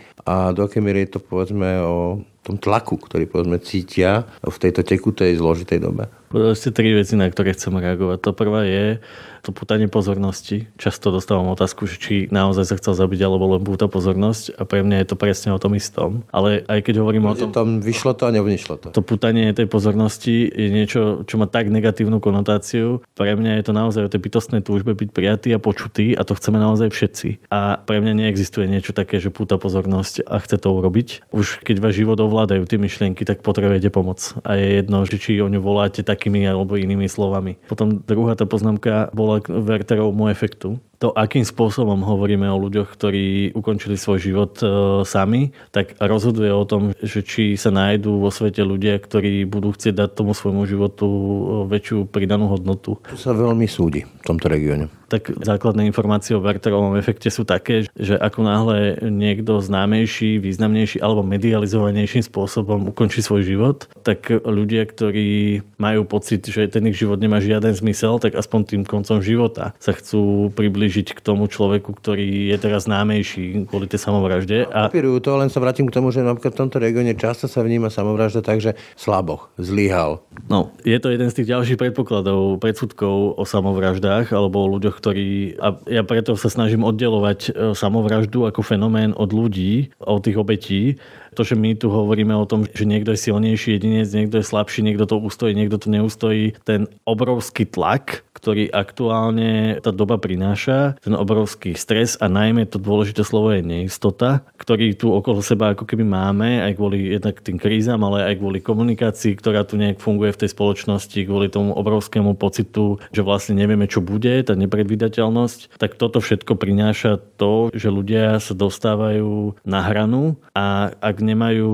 do 0.54 0.64
akej 0.64 0.82
miery 0.82 1.00
je 1.00 1.18
to 1.18 1.20
povedzme 1.20 1.82
o 1.82 2.22
tom 2.50 2.58
tlaku, 2.58 2.98
ktorý 2.98 3.30
povedzme 3.30 3.62
cítia 3.62 4.26
v 4.42 4.58
tejto 4.58 4.82
tekutej, 4.82 5.38
zložitej 5.38 5.80
dobe. 5.80 6.10
Povedali 6.30 6.58
ste 6.58 6.70
tri 6.70 6.94
veci, 6.94 7.18
na 7.18 7.26
ktoré 7.26 7.58
chcem 7.58 7.74
reagovať. 7.74 8.22
To 8.22 8.32
prvá 8.38 8.62
je, 8.62 9.02
to 9.42 9.50
putanie 9.50 9.90
pozornosti. 9.90 10.70
Často 10.78 11.10
dostávam 11.10 11.50
otázku, 11.50 11.90
že 11.90 11.98
či 11.98 12.16
naozaj 12.30 12.70
sa 12.70 12.76
chcel 12.78 12.94
zabiť 12.94 13.26
alebo 13.26 13.58
len 13.58 13.66
púta 13.66 13.90
pozornosť 13.90 14.60
a 14.60 14.68
pre 14.68 14.86
mňa 14.86 15.02
je 15.02 15.08
to 15.10 15.16
presne 15.18 15.50
o 15.56 15.60
tom 15.62 15.74
istom. 15.74 16.28
Ale 16.30 16.62
aj 16.70 16.86
keď 16.86 17.02
hovorím 17.02 17.32
o 17.32 17.34
tom... 17.34 17.50
Tam 17.50 17.82
vyšlo 17.82 18.14
to 18.14 18.30
a 18.30 18.32
nevyšlo 18.36 18.76
to. 18.78 18.88
To 18.94 19.02
putanie 19.02 19.50
tej 19.58 19.66
pozornosti 19.66 20.46
je 20.46 20.70
niečo, 20.70 21.26
čo 21.26 21.42
má 21.42 21.50
tak 21.50 21.74
negatívnu 21.74 22.22
konotáciu. 22.22 23.02
Pre 23.18 23.32
mňa 23.34 23.58
je 23.58 23.64
to 23.66 23.74
naozaj 23.74 24.06
o 24.06 24.12
tej 24.12 24.22
bytostnej 24.22 24.62
túžbe 24.62 24.94
byť 24.94 25.10
prijatý 25.10 25.50
a 25.56 25.60
počutý 25.60 26.14
a 26.14 26.22
to 26.22 26.38
chceme 26.38 26.62
naozaj 26.62 26.94
všetci. 26.94 27.50
A 27.50 27.82
pre 27.82 28.04
mňa 28.04 28.28
neexistuje 28.28 28.70
niečo 28.70 28.94
také, 28.94 29.18
že 29.18 29.34
púta 29.34 29.58
pozornosť 29.58 30.30
a 30.30 30.38
chce 30.38 30.62
to 30.62 30.70
urobiť. 30.78 31.26
Už 31.34 31.66
keď 31.66 31.82
váš 31.82 32.06
život 32.06 32.22
ovládajú 32.40 32.64
tie 32.72 32.80
myšlienky, 32.80 33.28
tak 33.28 33.44
potrebujete 33.44 33.92
pomoc. 33.92 34.32
A 34.48 34.56
je 34.56 34.80
jedno, 34.80 35.04
že 35.04 35.20
či 35.20 35.44
o 35.44 35.52
ňu 35.52 35.60
voláte 35.60 36.08
takými 36.08 36.48
alebo 36.48 36.80
inými 36.80 37.12
slovami. 37.12 37.60
Potom 37.68 38.00
druhá 38.00 38.40
tá 38.40 38.48
poznámka 38.48 39.12
bola 39.12 39.44
bola 39.44 39.44
Werterovmu 39.44 40.32
efektu 40.32 40.80
to, 41.00 41.16
akým 41.16 41.48
spôsobom 41.48 42.04
hovoríme 42.04 42.44
o 42.52 42.60
ľuďoch, 42.60 42.92
ktorí 42.92 43.56
ukončili 43.56 43.96
svoj 43.96 44.20
život 44.20 44.54
e, 44.60 44.68
sami, 45.08 45.56
tak 45.72 45.96
rozhoduje 45.96 46.52
o 46.52 46.68
tom, 46.68 46.92
že 47.00 47.24
či 47.24 47.56
sa 47.56 47.72
nájdú 47.72 48.20
vo 48.20 48.28
svete 48.28 48.60
ľudia, 48.68 49.00
ktorí 49.00 49.48
budú 49.48 49.72
chcieť 49.72 49.96
dať 49.96 50.10
tomu 50.12 50.36
svojmu 50.36 50.68
životu 50.68 51.08
e, 51.08 51.32
väčšiu 51.72 52.04
pridanú 52.12 52.52
hodnotu. 52.52 53.00
To 53.08 53.16
sa 53.16 53.32
veľmi 53.32 53.64
súdi 53.64 54.04
v 54.04 54.24
tomto 54.28 54.52
regióne. 54.52 54.92
Tak 55.10 55.42
základné 55.42 55.90
informácie 55.90 56.38
o 56.38 56.44
Werterovom 56.44 56.94
efekte 56.94 57.34
sú 57.34 57.42
také, 57.42 57.90
že 57.98 58.14
ako 58.14 58.46
náhle 58.46 58.78
niekto 59.10 59.58
známejší, 59.58 60.38
významnejší 60.38 61.02
alebo 61.02 61.26
medializovanejším 61.26 62.30
spôsobom 62.30 62.94
ukončí 62.94 63.26
svoj 63.26 63.42
život, 63.42 63.90
tak 64.06 64.30
ľudia, 64.30 64.86
ktorí 64.86 65.66
majú 65.82 66.06
pocit, 66.06 66.46
že 66.46 66.70
ten 66.70 66.86
ich 66.86 67.02
život 67.02 67.18
nemá 67.18 67.42
žiaden 67.42 67.74
zmysel, 67.74 68.22
tak 68.22 68.38
aspoň 68.38 68.60
tým 68.70 68.84
koncom 68.86 69.18
života 69.18 69.74
sa 69.82 69.98
chcú 69.98 70.54
približiť 70.54 70.89
priblížiť 70.90 71.14
k 71.14 71.22
tomu 71.22 71.46
človeku, 71.46 71.94
ktorý 71.94 72.50
je 72.50 72.58
teraz 72.58 72.90
známejší 72.90 73.70
kvôli 73.70 73.86
tej 73.86 74.02
samovražde. 74.02 74.66
A... 74.74 74.90
Papirujú 74.90 75.22
to, 75.22 75.38
len 75.38 75.54
sa 75.54 75.62
vrátim 75.62 75.86
k 75.86 75.94
tomu, 75.94 76.10
že 76.10 76.26
napríklad 76.26 76.58
v 76.58 76.62
tomto 76.66 76.82
regióne 76.82 77.14
často 77.14 77.46
sa 77.46 77.62
vníma 77.62 77.94
samovražda 77.94 78.42
tak, 78.42 78.58
že 78.58 78.74
slaboch, 78.98 79.54
zlyhal. 79.62 80.26
No, 80.50 80.74
je 80.82 80.98
to 80.98 81.14
jeden 81.14 81.30
z 81.30 81.38
tých 81.38 81.54
ďalších 81.54 81.78
predpokladov, 81.78 82.58
predsudkov 82.58 83.38
o 83.38 83.44
samovraždách 83.46 84.34
alebo 84.34 84.66
o 84.66 84.72
ľuďoch, 84.82 84.98
ktorí... 84.98 85.62
A 85.62 85.78
ja 85.86 86.02
preto 86.02 86.34
sa 86.34 86.50
snažím 86.50 86.82
oddelovať 86.82 87.40
e, 87.54 87.78
samovraždu 87.78 88.50
ako 88.50 88.66
fenomén 88.66 89.14
od 89.14 89.30
ľudí, 89.30 89.94
od 90.02 90.26
tých 90.26 90.42
obetí, 90.42 90.98
to, 91.38 91.46
že 91.46 91.54
my 91.54 91.78
tu 91.78 91.94
hovoríme 91.94 92.34
o 92.34 92.50
tom, 92.50 92.66
že 92.66 92.90
niekto 92.90 93.14
je 93.14 93.24
silnejší 93.30 93.78
jedinec, 93.78 94.10
niekto 94.10 94.42
je 94.42 94.50
slabší, 94.50 94.82
niekto 94.82 95.06
to 95.06 95.22
ustojí, 95.22 95.54
niekto 95.54 95.78
to 95.78 95.94
neustojí, 95.94 96.58
ten 96.66 96.90
obrovský 97.06 97.70
tlak, 97.70 98.26
ktorý 98.40 98.72
aktuálne 98.72 99.84
tá 99.84 99.92
doba 99.92 100.16
prináša, 100.16 100.96
ten 101.04 101.12
obrovský 101.12 101.76
stres 101.76 102.16
a 102.24 102.32
najmä 102.32 102.64
to 102.72 102.80
dôležité 102.80 103.28
slovo 103.28 103.52
je 103.52 103.60
neistota, 103.60 104.48
ktorý 104.56 104.96
tu 104.96 105.12
okolo 105.12 105.44
seba 105.44 105.76
ako 105.76 105.84
keby 105.84 106.08
máme, 106.08 106.64
aj 106.64 106.80
kvôli 106.80 107.20
jednak 107.20 107.44
tým 107.44 107.60
krízam, 107.60 108.00
ale 108.08 108.32
aj 108.32 108.40
kvôli 108.40 108.64
komunikácii, 108.64 109.36
ktorá 109.36 109.68
tu 109.68 109.76
nejak 109.76 110.00
funguje 110.00 110.32
v 110.32 110.40
tej 110.46 110.50
spoločnosti, 110.56 111.20
kvôli 111.28 111.52
tomu 111.52 111.76
obrovskému 111.76 112.40
pocitu, 112.40 113.04
že 113.12 113.22
vlastne 113.22 113.60
nevieme, 113.60 113.92
čo 113.92 114.00
bude, 114.00 114.32
tá 114.48 114.56
nepredvídateľnosť, 114.56 115.76
tak 115.76 116.00
toto 116.00 116.24
všetko 116.24 116.56
prináša 116.56 117.20
to, 117.36 117.74
že 117.76 117.92
ľudia 117.92 118.40
sa 118.40 118.56
dostávajú 118.56 119.60
na 119.68 119.84
hranu 119.84 120.40
a 120.56 120.96
ak 121.04 121.20
nemajú 121.20 121.72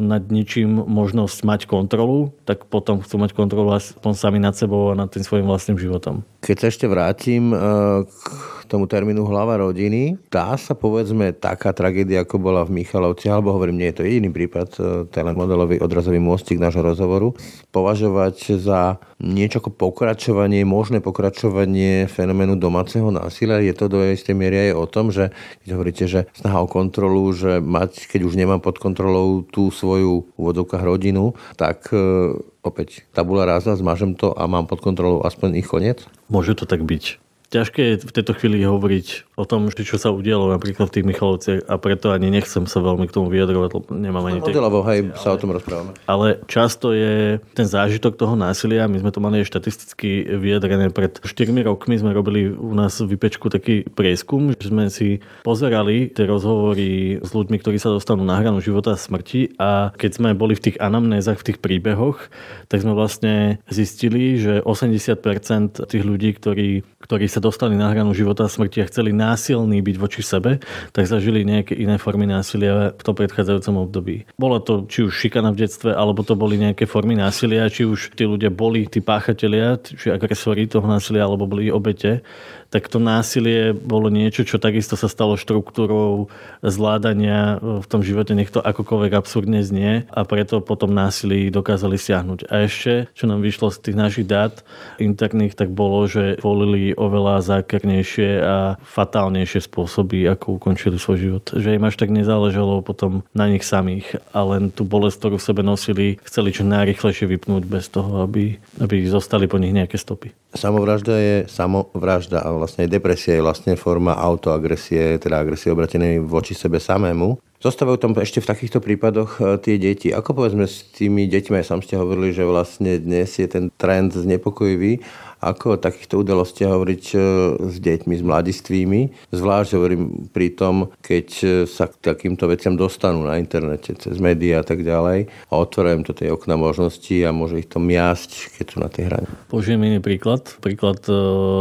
nad 0.00 0.24
ničím 0.32 0.86
možnosť 0.86 1.38
mať 1.44 1.60
kontrolu, 1.68 2.32
tak 2.48 2.70
potom 2.70 3.04
chcú 3.04 3.20
mať 3.20 3.36
kontrolu 3.36 3.74
aspoň 3.74 4.12
sami 4.14 4.38
nad 4.38 4.54
sebou 4.54 4.94
a 4.94 4.98
nad 4.98 5.10
tým 5.10 5.26
svojim 5.26 5.44
vlastným 5.44 5.76
životom. 5.76 5.97
Keď 6.40 6.56
sa 6.58 6.66
ešte 6.70 6.86
vrátim 6.86 7.50
eh, 7.52 8.02
k 8.06 8.57
tomu 8.68 8.84
termínu 8.84 9.24
hlava 9.24 9.56
rodiny. 9.56 10.20
Dá 10.28 10.52
sa 10.60 10.76
povedzme 10.76 11.32
taká 11.32 11.72
tragédia, 11.72 12.22
ako 12.22 12.36
bola 12.36 12.62
v 12.68 12.84
Michalovci, 12.84 13.32
alebo 13.32 13.56
hovorím, 13.56 13.80
nie 13.80 13.88
je 13.90 13.96
to 13.96 14.06
jediný 14.06 14.28
prípad, 14.28 14.68
e, 14.76 14.80
ten 15.08 15.24
modelový 15.32 15.80
odrazový 15.80 16.20
mostík 16.20 16.60
nášho 16.60 16.84
rozhovoru, 16.84 17.32
považovať 17.72 18.60
za 18.60 19.00
niečo 19.18 19.64
ako 19.64 19.74
pokračovanie, 19.74 20.62
možné 20.62 21.00
pokračovanie 21.00 22.06
fenoménu 22.06 22.60
domáceho 22.60 23.08
násilia. 23.08 23.64
Je 23.64 23.74
to 23.74 23.88
do 23.88 24.04
istej 24.04 24.36
miery 24.36 24.70
aj 24.70 24.72
o 24.76 24.86
tom, 24.86 25.08
že 25.08 25.32
keď 25.64 25.68
hovoríte, 25.74 26.04
že 26.04 26.20
snaha 26.36 26.62
o 26.62 26.68
kontrolu, 26.68 27.32
že 27.32 27.58
mať, 27.64 28.06
keď 28.06 28.20
už 28.28 28.34
nemám 28.36 28.60
pod 28.60 28.76
kontrolou 28.78 29.42
tú 29.48 29.72
svoju 29.72 30.28
úvodzovkách 30.36 30.84
rodinu, 30.84 31.32
tak 31.56 31.88
e, 31.90 32.36
opäť 32.62 33.08
tabula 33.16 33.48
rázna, 33.48 33.74
zmažem 33.74 34.12
to 34.12 34.36
a 34.36 34.44
mám 34.44 34.68
pod 34.68 34.84
kontrolou 34.84 35.24
aspoň 35.24 35.58
ich 35.58 35.68
koniec? 35.70 36.04
Môže 36.28 36.52
to 36.52 36.68
tak 36.68 36.84
byť. 36.84 37.27
Ťažké 37.48 37.80
je 37.82 37.94
v 38.04 38.12
tejto 38.12 38.32
chvíli 38.36 38.64
hovoriť 38.64 39.27
o 39.38 39.44
tom, 39.46 39.70
čo 39.70 39.94
sa 39.94 40.10
udialo 40.10 40.50
napríklad 40.50 40.90
v 40.90 40.94
tých 40.98 41.06
Michalovciach 41.06 41.70
a 41.70 41.78
preto 41.78 42.10
ani 42.10 42.34
nechcem 42.34 42.66
sa 42.66 42.82
veľmi 42.82 43.06
k 43.06 43.14
tomu 43.14 43.30
vyjadrovať, 43.30 43.70
lebo 43.70 43.86
nemám 43.94 44.24
ani... 44.26 44.42
Modelovo, 44.42 44.82
hej, 44.90 45.14
sa 45.14 45.30
o 45.30 45.38
tom 45.38 45.54
rozprávame. 45.54 45.94
Ale 46.10 46.42
často 46.50 46.90
je 46.90 47.38
ten 47.54 47.66
zážitok 47.70 48.18
toho 48.18 48.34
násilia, 48.34 48.90
my 48.90 48.98
sme 48.98 49.14
to 49.14 49.22
mali 49.22 49.46
štatisticky 49.46 50.26
vyjadrené 50.34 50.90
pred 50.90 51.22
4 51.22 51.30
rokmi, 51.62 51.94
sme 51.94 52.10
robili 52.10 52.50
u 52.50 52.74
nás 52.74 52.98
v 52.98 53.14
Vypečku 53.14 53.46
taký 53.46 53.86
prieskum, 53.86 54.50
že 54.58 54.74
sme 54.74 54.90
si 54.90 55.22
pozerali 55.46 56.10
tie 56.10 56.26
rozhovory 56.26 57.22
s 57.22 57.30
ľuďmi, 57.30 57.62
ktorí 57.62 57.78
sa 57.78 57.94
dostanú 57.94 58.26
na 58.26 58.42
hranu 58.42 58.58
života 58.58 58.98
a 58.98 59.00
smrti 59.00 59.54
a 59.62 59.94
keď 59.94 60.10
sme 60.18 60.34
boli 60.34 60.58
v 60.58 60.64
tých 60.70 60.76
anamnézach, 60.82 61.38
v 61.38 61.54
tých 61.54 61.58
príbehoch, 61.62 62.26
tak 62.66 62.82
sme 62.82 62.98
vlastne 62.98 63.62
zistili, 63.70 64.34
že 64.40 64.64
80% 64.66 65.86
tých 65.86 66.02
ľudí, 66.02 66.34
ktorí, 66.34 66.82
ktorí 66.98 67.26
sa 67.30 67.38
dostali 67.38 67.78
na 67.78 67.94
hranu 67.94 68.10
života 68.16 68.48
a 68.48 68.50
smrti 68.50 68.82
a 68.82 68.88
chceli 68.90 69.14
násilní 69.28 69.84
byť 69.84 69.96
voči 70.00 70.22
sebe, 70.24 70.58
tak 70.96 71.04
zažili 71.04 71.44
nejaké 71.44 71.76
iné 71.76 72.00
formy 72.00 72.24
násilia 72.24 72.96
v 72.96 73.02
tom 73.04 73.12
predchádzajúcom 73.12 73.84
období. 73.84 74.16
Bola 74.40 74.58
to 74.64 74.88
či 74.88 75.04
už 75.04 75.12
šikana 75.12 75.52
v 75.52 75.68
detstve, 75.68 75.92
alebo 75.92 76.24
to 76.24 76.32
boli 76.32 76.56
nejaké 76.56 76.88
formy 76.88 77.12
násilia, 77.12 77.68
či 77.68 77.84
už 77.84 78.16
tí 78.16 78.24
ľudia 78.24 78.48
boli 78.48 78.88
tí 78.88 79.04
páchatelia, 79.04 79.76
či 79.76 80.08
agresori 80.08 80.64
toho 80.64 80.88
násilia, 80.88 81.28
alebo 81.28 81.44
boli 81.44 81.68
obete 81.68 82.24
tak 82.68 82.92
to 82.92 83.00
násilie 83.00 83.72
bolo 83.72 84.12
niečo, 84.12 84.44
čo 84.44 84.60
takisto 84.60 84.94
sa 84.94 85.08
stalo 85.08 85.40
štruktúrou 85.40 86.28
zvládania 86.60 87.60
v 87.60 87.86
tom 87.88 88.04
živote, 88.04 88.36
nech 88.36 88.52
to 88.52 88.60
akokoľvek 88.60 89.12
absurdne 89.16 89.64
znie 89.64 90.04
a 90.12 90.20
preto 90.28 90.60
potom 90.60 90.92
násilí 90.92 91.48
dokázali 91.48 91.96
siahnuť. 91.96 92.48
A 92.52 92.68
ešte, 92.68 93.08
čo 93.16 93.24
nám 93.24 93.40
vyšlo 93.40 93.72
z 93.72 93.78
tých 93.88 93.96
našich 93.96 94.26
dát 94.28 94.60
interných, 95.00 95.56
tak 95.56 95.72
bolo, 95.72 96.04
že 96.04 96.36
volili 96.44 96.92
oveľa 96.92 97.40
zákernejšie 97.40 98.30
a 98.44 98.76
fatálnejšie 98.84 99.64
spôsoby, 99.64 100.28
ako 100.28 100.60
ukončili 100.60 101.00
svoj 101.00 101.18
život. 101.18 101.44
Že 101.56 101.80
im 101.80 101.88
až 101.88 101.96
tak 101.96 102.12
nezáležalo 102.12 102.84
potom 102.84 103.24
na 103.32 103.48
nich 103.48 103.64
samých 103.64 104.20
a 104.36 104.44
len 104.44 104.68
tú 104.68 104.84
bolesť, 104.84 105.24
ktorú 105.24 105.36
v 105.40 105.46
sebe 105.48 105.62
nosili, 105.64 106.06
chceli 106.28 106.52
čo 106.52 106.68
najrychlejšie 106.68 107.24
vypnúť 107.24 107.64
bez 107.64 107.88
toho, 107.88 108.28
aby, 108.28 108.60
aby 108.76 109.08
zostali 109.08 109.48
po 109.48 109.56
nich 109.56 109.72
nejaké 109.72 109.96
stopy. 109.96 110.36
Samovražda 110.56 111.14
je 111.16 111.36
samovražda 111.48 112.40
a 112.40 112.57
vlastne 112.58 112.90
depresia 112.90 113.38
je 113.38 113.46
vlastne 113.46 113.78
forma 113.78 114.18
autoagresie, 114.18 115.16
teda 115.22 115.40
agresie 115.40 115.72
obratenej 115.72 116.20
voči 116.20 116.52
sebe 116.52 116.82
samému. 116.82 117.38
Zostávajú 117.58 117.98
tam 117.98 118.14
ešte 118.14 118.38
v 118.38 118.50
takýchto 118.54 118.78
prípadoch 118.78 119.42
e, 119.42 119.58
tie 119.58 119.82
deti. 119.82 120.14
Ako 120.14 120.30
povedzme 120.30 120.70
s 120.70 120.86
tými 120.94 121.26
deťmi, 121.26 121.58
aj 121.58 121.66
sám 121.66 121.82
ste 121.82 121.98
hovorili, 121.98 122.30
že 122.30 122.46
vlastne 122.46 123.02
dnes 123.02 123.34
je 123.34 123.50
ten 123.50 123.74
trend 123.74 124.14
znepokojivý, 124.14 125.02
ako 125.42 125.74
o 125.74 125.82
takýchto 125.82 126.22
udalostiach 126.22 126.70
hovoriť 126.70 127.04
e, 127.14 127.18
s 127.66 127.76
deťmi, 127.82 128.14
s 128.14 128.22
mladistvými. 128.22 129.00
Zvlášť 129.34 129.74
hovorím 129.74 130.30
pri 130.30 130.54
tom, 130.54 130.94
keď 131.02 131.26
e, 131.42 131.46
sa 131.66 131.90
k 131.90 131.98
takýmto 131.98 132.46
veciam 132.46 132.78
dostanú 132.78 133.26
na 133.26 133.42
internete, 133.42 133.90
cez 133.98 134.22
médiá 134.22 134.62
a 134.62 134.66
tak 134.66 134.86
ďalej 134.86 135.26
a 135.50 135.52
otvorujem 135.58 136.06
to 136.06 136.14
tej 136.14 136.30
okna 136.30 136.54
možností 136.54 137.26
a 137.26 137.34
môže 137.34 137.58
ich 137.58 137.66
to 137.66 137.82
miasť, 137.82 138.54
keď 138.54 138.66
sú 138.70 138.76
na 138.78 138.86
tej 138.86 139.10
hrane. 139.10 139.26
Použijem 139.50 139.82
iný 139.82 139.98
príklad. 139.98 140.46
Príklad 140.62 141.02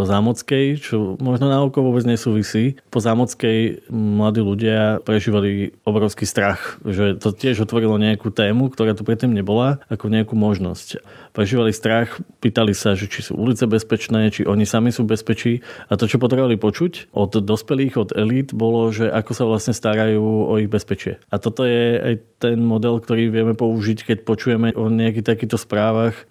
Zámockej, 0.05 0.77
čo 0.77 1.17
možno 1.17 1.49
na 1.49 1.57
oko 1.65 1.81
vôbec 1.81 2.05
nesúvisí. 2.05 2.77
Po 2.93 3.01
Zámockej 3.01 3.89
mladí 3.89 4.45
ľudia 4.45 5.01
prežívali 5.01 5.73
obrovský 5.87 6.27
strach, 6.27 6.83
že 6.83 7.15
to 7.15 7.31
tiež 7.31 7.63
otvorilo 7.63 7.95
nejakú 7.95 8.27
tému, 8.27 8.67
ktorá 8.67 8.91
tu 8.91 9.07
predtým 9.07 9.31
nebola, 9.31 9.79
ako 9.87 10.11
nejakú 10.11 10.35
možnosť. 10.35 10.99
Prežívali 11.31 11.71
strach, 11.71 12.19
pýtali 12.43 12.75
sa, 12.75 12.99
že 12.99 13.07
či 13.07 13.23
sú 13.23 13.39
ulice 13.39 13.63
bezpečné, 13.63 14.27
či 14.35 14.43
oni 14.43 14.67
sami 14.67 14.91
sú 14.91 15.07
bezpečí. 15.07 15.63
A 15.87 15.95
to, 15.95 16.11
čo 16.11 16.19
potrebovali 16.19 16.59
počuť 16.59 17.15
od 17.15 17.39
dospelých, 17.39 17.95
od 17.95 18.09
elít, 18.11 18.51
bolo, 18.51 18.91
že 18.91 19.07
ako 19.07 19.31
sa 19.31 19.47
vlastne 19.47 19.71
starajú 19.71 20.51
o 20.51 20.53
ich 20.59 20.67
bezpečie. 20.67 21.23
A 21.31 21.39
toto 21.39 21.63
je 21.63 21.95
aj 21.95 22.15
ten 22.43 22.59
model, 22.59 22.99
ktorý 22.99 23.31
vieme 23.31 23.55
použiť, 23.55 24.03
keď 24.03 24.17
počujeme 24.27 24.75
o 24.75 24.91
nejakých 24.91 25.25
takýchto 25.25 25.55
správach. 25.55 26.27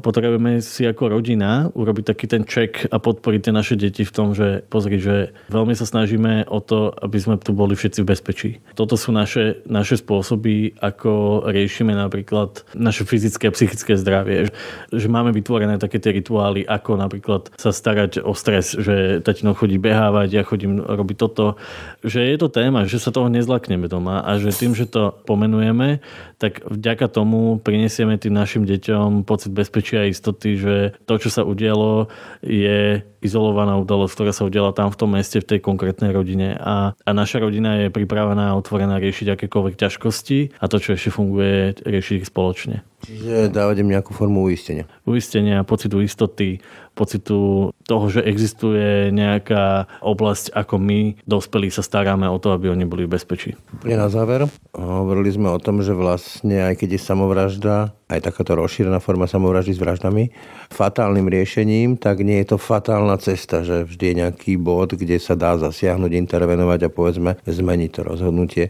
Potrebujeme 0.00 0.62
si 0.62 0.86
ako 0.86 1.18
rodina 1.18 1.68
urobiť 1.74 2.04
taký 2.14 2.26
ten 2.30 2.46
check 2.46 2.86
a 2.88 2.96
podporiť 3.02 3.40
tie 3.48 3.52
naše 3.52 3.74
deti 3.74 4.06
v 4.06 4.14
tom, 4.14 4.32
že 4.32 4.62
pozri, 4.70 5.02
že 5.02 5.34
veľmi 5.52 5.74
sa 5.74 5.84
snažíme 5.88 6.48
o 6.48 6.60
to, 6.62 6.92
aby 7.00 7.18
sme 7.18 7.34
tu 7.40 7.52
boli 7.56 7.76
všetci 7.76 8.00
v 8.04 8.08
bezpečí. 8.08 8.50
Toto 8.76 8.99
sú 9.00 9.16
naše, 9.16 9.64
naše 9.64 9.96
spôsoby, 9.96 10.76
ako 10.76 11.42
riešime 11.48 11.96
napríklad 11.96 12.68
naše 12.76 13.08
fyzické 13.08 13.48
a 13.48 13.56
psychické 13.56 13.96
zdravie. 13.96 14.52
Že 14.92 15.08
máme 15.08 15.32
vytvorené 15.32 15.80
také 15.80 15.96
tie 15.96 16.12
rituály, 16.20 16.68
ako 16.68 17.00
napríklad 17.00 17.48
sa 17.56 17.72
starať 17.72 18.20
o 18.20 18.36
stres, 18.36 18.76
že 18.76 19.24
tatino 19.24 19.56
chodí 19.56 19.80
behávať, 19.80 20.28
ja 20.28 20.42
chodím 20.44 20.84
robiť 20.84 21.16
toto, 21.16 21.56
že 22.04 22.20
je 22.28 22.36
to 22.36 22.52
téma, 22.52 22.84
že 22.84 23.00
sa 23.00 23.08
toho 23.08 23.32
nezlakneme 23.32 23.88
doma 23.88 24.20
a 24.20 24.36
že 24.36 24.52
tým, 24.52 24.76
že 24.76 24.84
to 24.84 25.16
pomenujeme, 25.24 26.04
tak 26.36 26.60
vďaka 26.68 27.08
tomu 27.08 27.56
prinesieme 27.56 28.20
tým 28.20 28.36
našim 28.36 28.68
deťom 28.68 29.24
pocit 29.24 29.54
bezpečia 29.56 30.04
a 30.04 30.10
istoty, 30.10 30.60
že 30.60 30.74
to, 31.06 31.14
čo 31.16 31.32
sa 31.32 31.42
udialo, 31.46 32.12
je 32.44 33.00
izolovaná 33.20 33.76
udalosť, 33.76 34.12
ktorá 34.16 34.32
sa 34.32 34.48
udiala 34.48 34.72
tam 34.72 34.88
v 34.88 34.98
tom 34.98 35.12
meste, 35.12 35.38
v 35.44 35.48
tej 35.56 35.60
konkrétnej 35.60 36.10
rodine 36.10 36.56
a, 36.56 36.96
a 36.96 37.10
naša 37.12 37.44
rodina 37.44 37.76
je 37.86 37.92
pripravená 37.92 38.50
a 38.50 38.58
otvorená 38.58 38.89
riešiť 38.98 39.36
akékoľvek 39.36 39.74
ťažkosti 39.76 40.58
a 40.58 40.64
to, 40.66 40.76
čo 40.80 40.96
ešte 40.96 41.14
funguje, 41.14 41.78
riešiť 41.84 42.14
ich 42.24 42.26
spoločne. 42.26 42.82
Čiže 43.06 43.52
dávať 43.52 43.84
im 43.84 43.92
nejakú 43.92 44.12
formu 44.16 44.44
uistenia. 44.44 44.88
Uistenia, 45.06 45.62
pocitu 45.62 46.02
istoty, 46.02 46.64
pocitu 47.00 47.72
toho, 47.88 48.04
že 48.12 48.20
existuje 48.20 49.08
nejaká 49.08 49.88
oblasť, 50.04 50.52
ako 50.52 50.76
my, 50.76 51.00
dospelí, 51.24 51.72
sa 51.72 51.80
staráme 51.80 52.28
o 52.28 52.36
to, 52.36 52.52
aby 52.52 52.68
oni 52.68 52.84
boli 52.84 53.08
v 53.08 53.16
bezpečí. 53.16 53.56
Úplne 53.80 53.96
na 53.96 54.12
záver, 54.12 54.44
hovorili 54.76 55.32
sme 55.32 55.48
o 55.48 55.56
tom, 55.56 55.80
že 55.80 55.96
vlastne 55.96 56.68
aj 56.68 56.84
keď 56.84 57.00
je 57.00 57.00
samovražda, 57.00 57.96
aj 58.12 58.20
takáto 58.20 58.52
rozšírená 58.60 59.00
forma 59.00 59.24
samovraždy 59.24 59.72
s 59.72 59.80
vraždami, 59.80 60.28
fatálnym 60.68 61.24
riešením, 61.24 61.96
tak 61.96 62.20
nie 62.20 62.44
je 62.44 62.52
to 62.52 62.58
fatálna 62.60 63.16
cesta, 63.16 63.64
že 63.64 63.88
vždy 63.88 64.04
je 64.04 64.18
nejaký 64.20 64.52
bod, 64.60 64.92
kde 64.92 65.16
sa 65.16 65.32
dá 65.32 65.56
zasiahnuť, 65.56 66.12
intervenovať 66.12 66.80
a 66.84 66.92
povedzme 66.92 67.40
zmeniť 67.48 67.90
to 67.96 68.00
rozhodnutie 68.04 68.68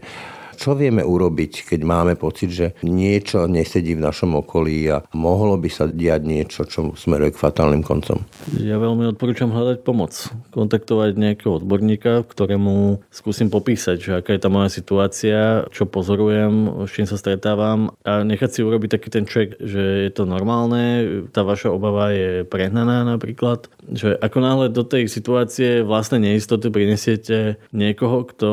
čo 0.61 0.77
vieme 0.77 1.01
urobiť, 1.01 1.73
keď 1.73 1.81
máme 1.81 2.13
pocit, 2.13 2.53
že 2.53 2.77
niečo 2.85 3.49
nesedí 3.49 3.97
v 3.97 4.05
našom 4.05 4.37
okolí 4.37 4.85
a 4.93 5.01
mohlo 5.17 5.57
by 5.57 5.69
sa 5.73 5.89
diať 5.89 6.21
niečo, 6.21 6.69
čo 6.69 6.93
smeruje 6.93 7.33
k 7.33 7.41
fatálnym 7.41 7.81
koncom? 7.81 8.21
Ja 8.61 8.77
veľmi 8.77 9.09
odporúčam 9.09 9.49
hľadať 9.49 9.81
pomoc. 9.81 10.13
Kontaktovať 10.53 11.17
nejakého 11.17 11.57
odborníka, 11.57 12.21
ktorému 12.29 13.01
skúsim 13.09 13.49
popísať, 13.49 13.97
že 13.97 14.11
aká 14.21 14.37
je 14.37 14.41
tá 14.45 14.53
moja 14.53 14.69
situácia, 14.69 15.65
čo 15.73 15.89
pozorujem, 15.89 16.85
s 16.85 16.93
čím 16.93 17.09
sa 17.09 17.17
stretávam 17.17 17.97
a 18.05 18.21
nechať 18.21 18.49
si 18.53 18.59
urobiť 18.61 19.01
taký 19.01 19.09
ten 19.09 19.25
check, 19.25 19.57
že 19.57 20.05
je 20.05 20.11
to 20.13 20.29
normálne, 20.29 21.25
tá 21.33 21.41
vaša 21.41 21.73
obava 21.73 22.13
je 22.13 22.45
prehnaná 22.45 23.01
napríklad, 23.01 23.65
že 23.89 24.13
ako 24.21 24.37
náhle 24.37 24.65
do 24.69 24.85
tej 24.85 25.09
situácie 25.09 25.81
vlastnej 25.81 26.21
neistoty 26.21 26.69
prinesiete 26.69 27.57
niekoho, 27.73 28.29
kto 28.29 28.49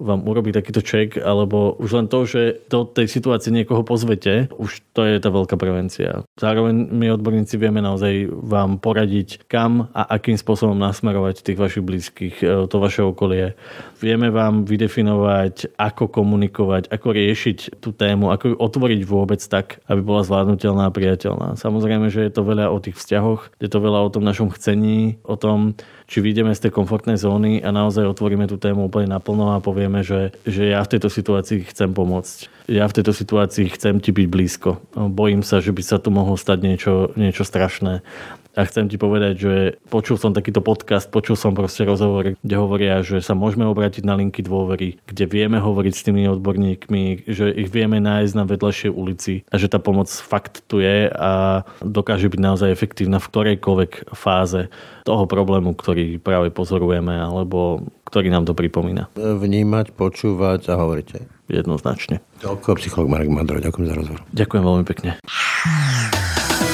vám 0.00 0.24
urobí 0.24 0.54
takýto 0.54 0.80
check, 0.80 1.20
ale 1.20 1.41
lebo 1.42 1.74
už 1.82 1.90
len 1.98 2.06
to, 2.06 2.24
že 2.24 2.62
do 2.70 2.86
tej 2.86 3.10
situácie 3.10 3.50
niekoho 3.50 3.82
pozvete, 3.82 4.48
už 4.54 4.82
to 4.92 5.02
je 5.08 5.18
tá 5.18 5.28
veľká 5.32 5.56
prevencia. 5.56 6.22
Zároveň 6.38 6.88
my 6.92 7.16
odborníci 7.16 7.56
vieme 7.56 7.80
naozaj 7.80 8.28
vám 8.30 8.78
poradiť, 8.78 9.48
kam 9.48 9.92
a 9.96 10.06
akým 10.16 10.36
spôsobom 10.36 10.76
nasmerovať 10.76 11.42
tých 11.42 11.58
vašich 11.58 11.84
blízkych, 11.84 12.34
e, 12.40 12.68
to 12.68 12.76
vaše 12.76 13.02
okolie. 13.02 13.56
Vieme 13.98 14.28
vám 14.28 14.68
vydefinovať, 14.68 15.74
ako 15.80 16.08
komunikovať, 16.12 16.92
ako 16.92 17.08
riešiť 17.10 17.80
tú 17.80 17.90
tému, 17.96 18.30
ako 18.30 18.44
ju 18.52 18.56
otvoriť 18.56 19.00
vôbec 19.08 19.40
tak, 19.42 19.80
aby 19.88 20.00
bola 20.04 20.22
zvládnutelná 20.22 20.88
a 20.88 20.94
priateľná. 20.94 21.56
Samozrejme, 21.56 22.12
že 22.12 22.28
je 22.28 22.32
to 22.32 22.42
veľa 22.44 22.68
o 22.68 22.78
tých 22.78 22.96
vzťahoch, 23.00 23.52
je 23.58 23.68
to 23.68 23.78
veľa 23.80 24.00
o 24.04 24.12
tom 24.12 24.22
našom 24.22 24.52
chcení, 24.52 25.18
o 25.24 25.34
tom, 25.34 25.74
či 26.12 26.20
vyjdeme 26.20 26.52
z 26.52 26.68
tej 26.68 26.76
komfortnej 26.76 27.16
zóny 27.16 27.64
a 27.64 27.72
naozaj 27.72 28.04
otvoríme 28.04 28.44
tú 28.44 28.60
tému 28.60 28.92
úplne 28.92 29.08
naplno 29.08 29.56
a 29.56 29.64
povieme, 29.64 30.04
že, 30.04 30.36
že 30.44 30.68
ja 30.68 30.84
v 30.84 30.92
tejto 30.92 31.08
situácii 31.08 31.64
chcem 31.72 31.96
pomôcť. 31.96 32.68
Ja 32.68 32.84
v 32.84 33.00
tejto 33.00 33.16
situácii 33.16 33.72
chcem 33.72 33.96
ti 33.96 34.12
byť 34.12 34.26
blízko. 34.28 34.84
Bojím 34.92 35.40
sa, 35.40 35.64
že 35.64 35.72
by 35.72 35.80
sa 35.80 35.96
tu 35.96 36.12
mohlo 36.12 36.36
stať 36.36 36.58
niečo, 36.68 36.92
niečo 37.16 37.48
strašné. 37.48 38.04
A 38.52 38.68
chcem 38.68 38.84
ti 38.84 39.00
povedať, 39.00 39.34
že 39.40 39.54
počul 39.88 40.20
som 40.20 40.36
takýto 40.36 40.60
podcast, 40.60 41.08
počul 41.08 41.40
som 41.40 41.56
proste 41.56 41.88
rozhovor, 41.88 42.36
kde 42.36 42.56
hovoria, 42.60 43.00
že 43.00 43.24
sa 43.24 43.32
môžeme 43.32 43.64
obrátiť 43.64 44.04
na 44.04 44.12
linky 44.12 44.44
dôvery, 44.44 45.00
kde 45.08 45.24
vieme 45.24 45.56
hovoriť 45.56 45.92
s 45.96 46.04
tými 46.04 46.28
odborníkmi, 46.28 47.24
že 47.24 47.48
ich 47.48 47.72
vieme 47.72 47.96
nájsť 47.96 48.32
na 48.36 48.44
vedľajšej 48.44 48.92
ulici 48.92 49.48
a 49.48 49.56
že 49.56 49.72
tá 49.72 49.80
pomoc 49.80 50.12
fakt 50.12 50.68
tu 50.68 50.84
je 50.84 51.08
a 51.08 51.64
dokáže 51.80 52.28
byť 52.28 52.40
naozaj 52.40 52.68
efektívna 52.68 53.16
v 53.24 53.28
ktorejkoľvek 53.32 54.12
fáze 54.12 54.68
toho 55.08 55.24
problému, 55.24 55.72
ktorý 55.72 56.20
práve 56.20 56.52
pozorujeme 56.52 57.16
alebo 57.16 57.88
ktorý 58.04 58.28
nám 58.28 58.44
to 58.44 58.52
pripomína. 58.52 59.08
Vnímať, 59.16 59.96
počúvať 59.96 60.68
a 60.68 60.76
hovoriť. 60.76 61.08
Jednoznačne. 61.52 62.24
Ďakujem, 62.40 62.76
psycholog 62.80 63.12
Marek 63.12 63.28
Madro, 63.28 63.60
ďakujem 63.60 63.86
za 63.88 63.94
rozhovor. 63.96 64.20
Ďakujem 64.32 64.62
veľmi 64.64 64.84
pekne. 64.88 65.10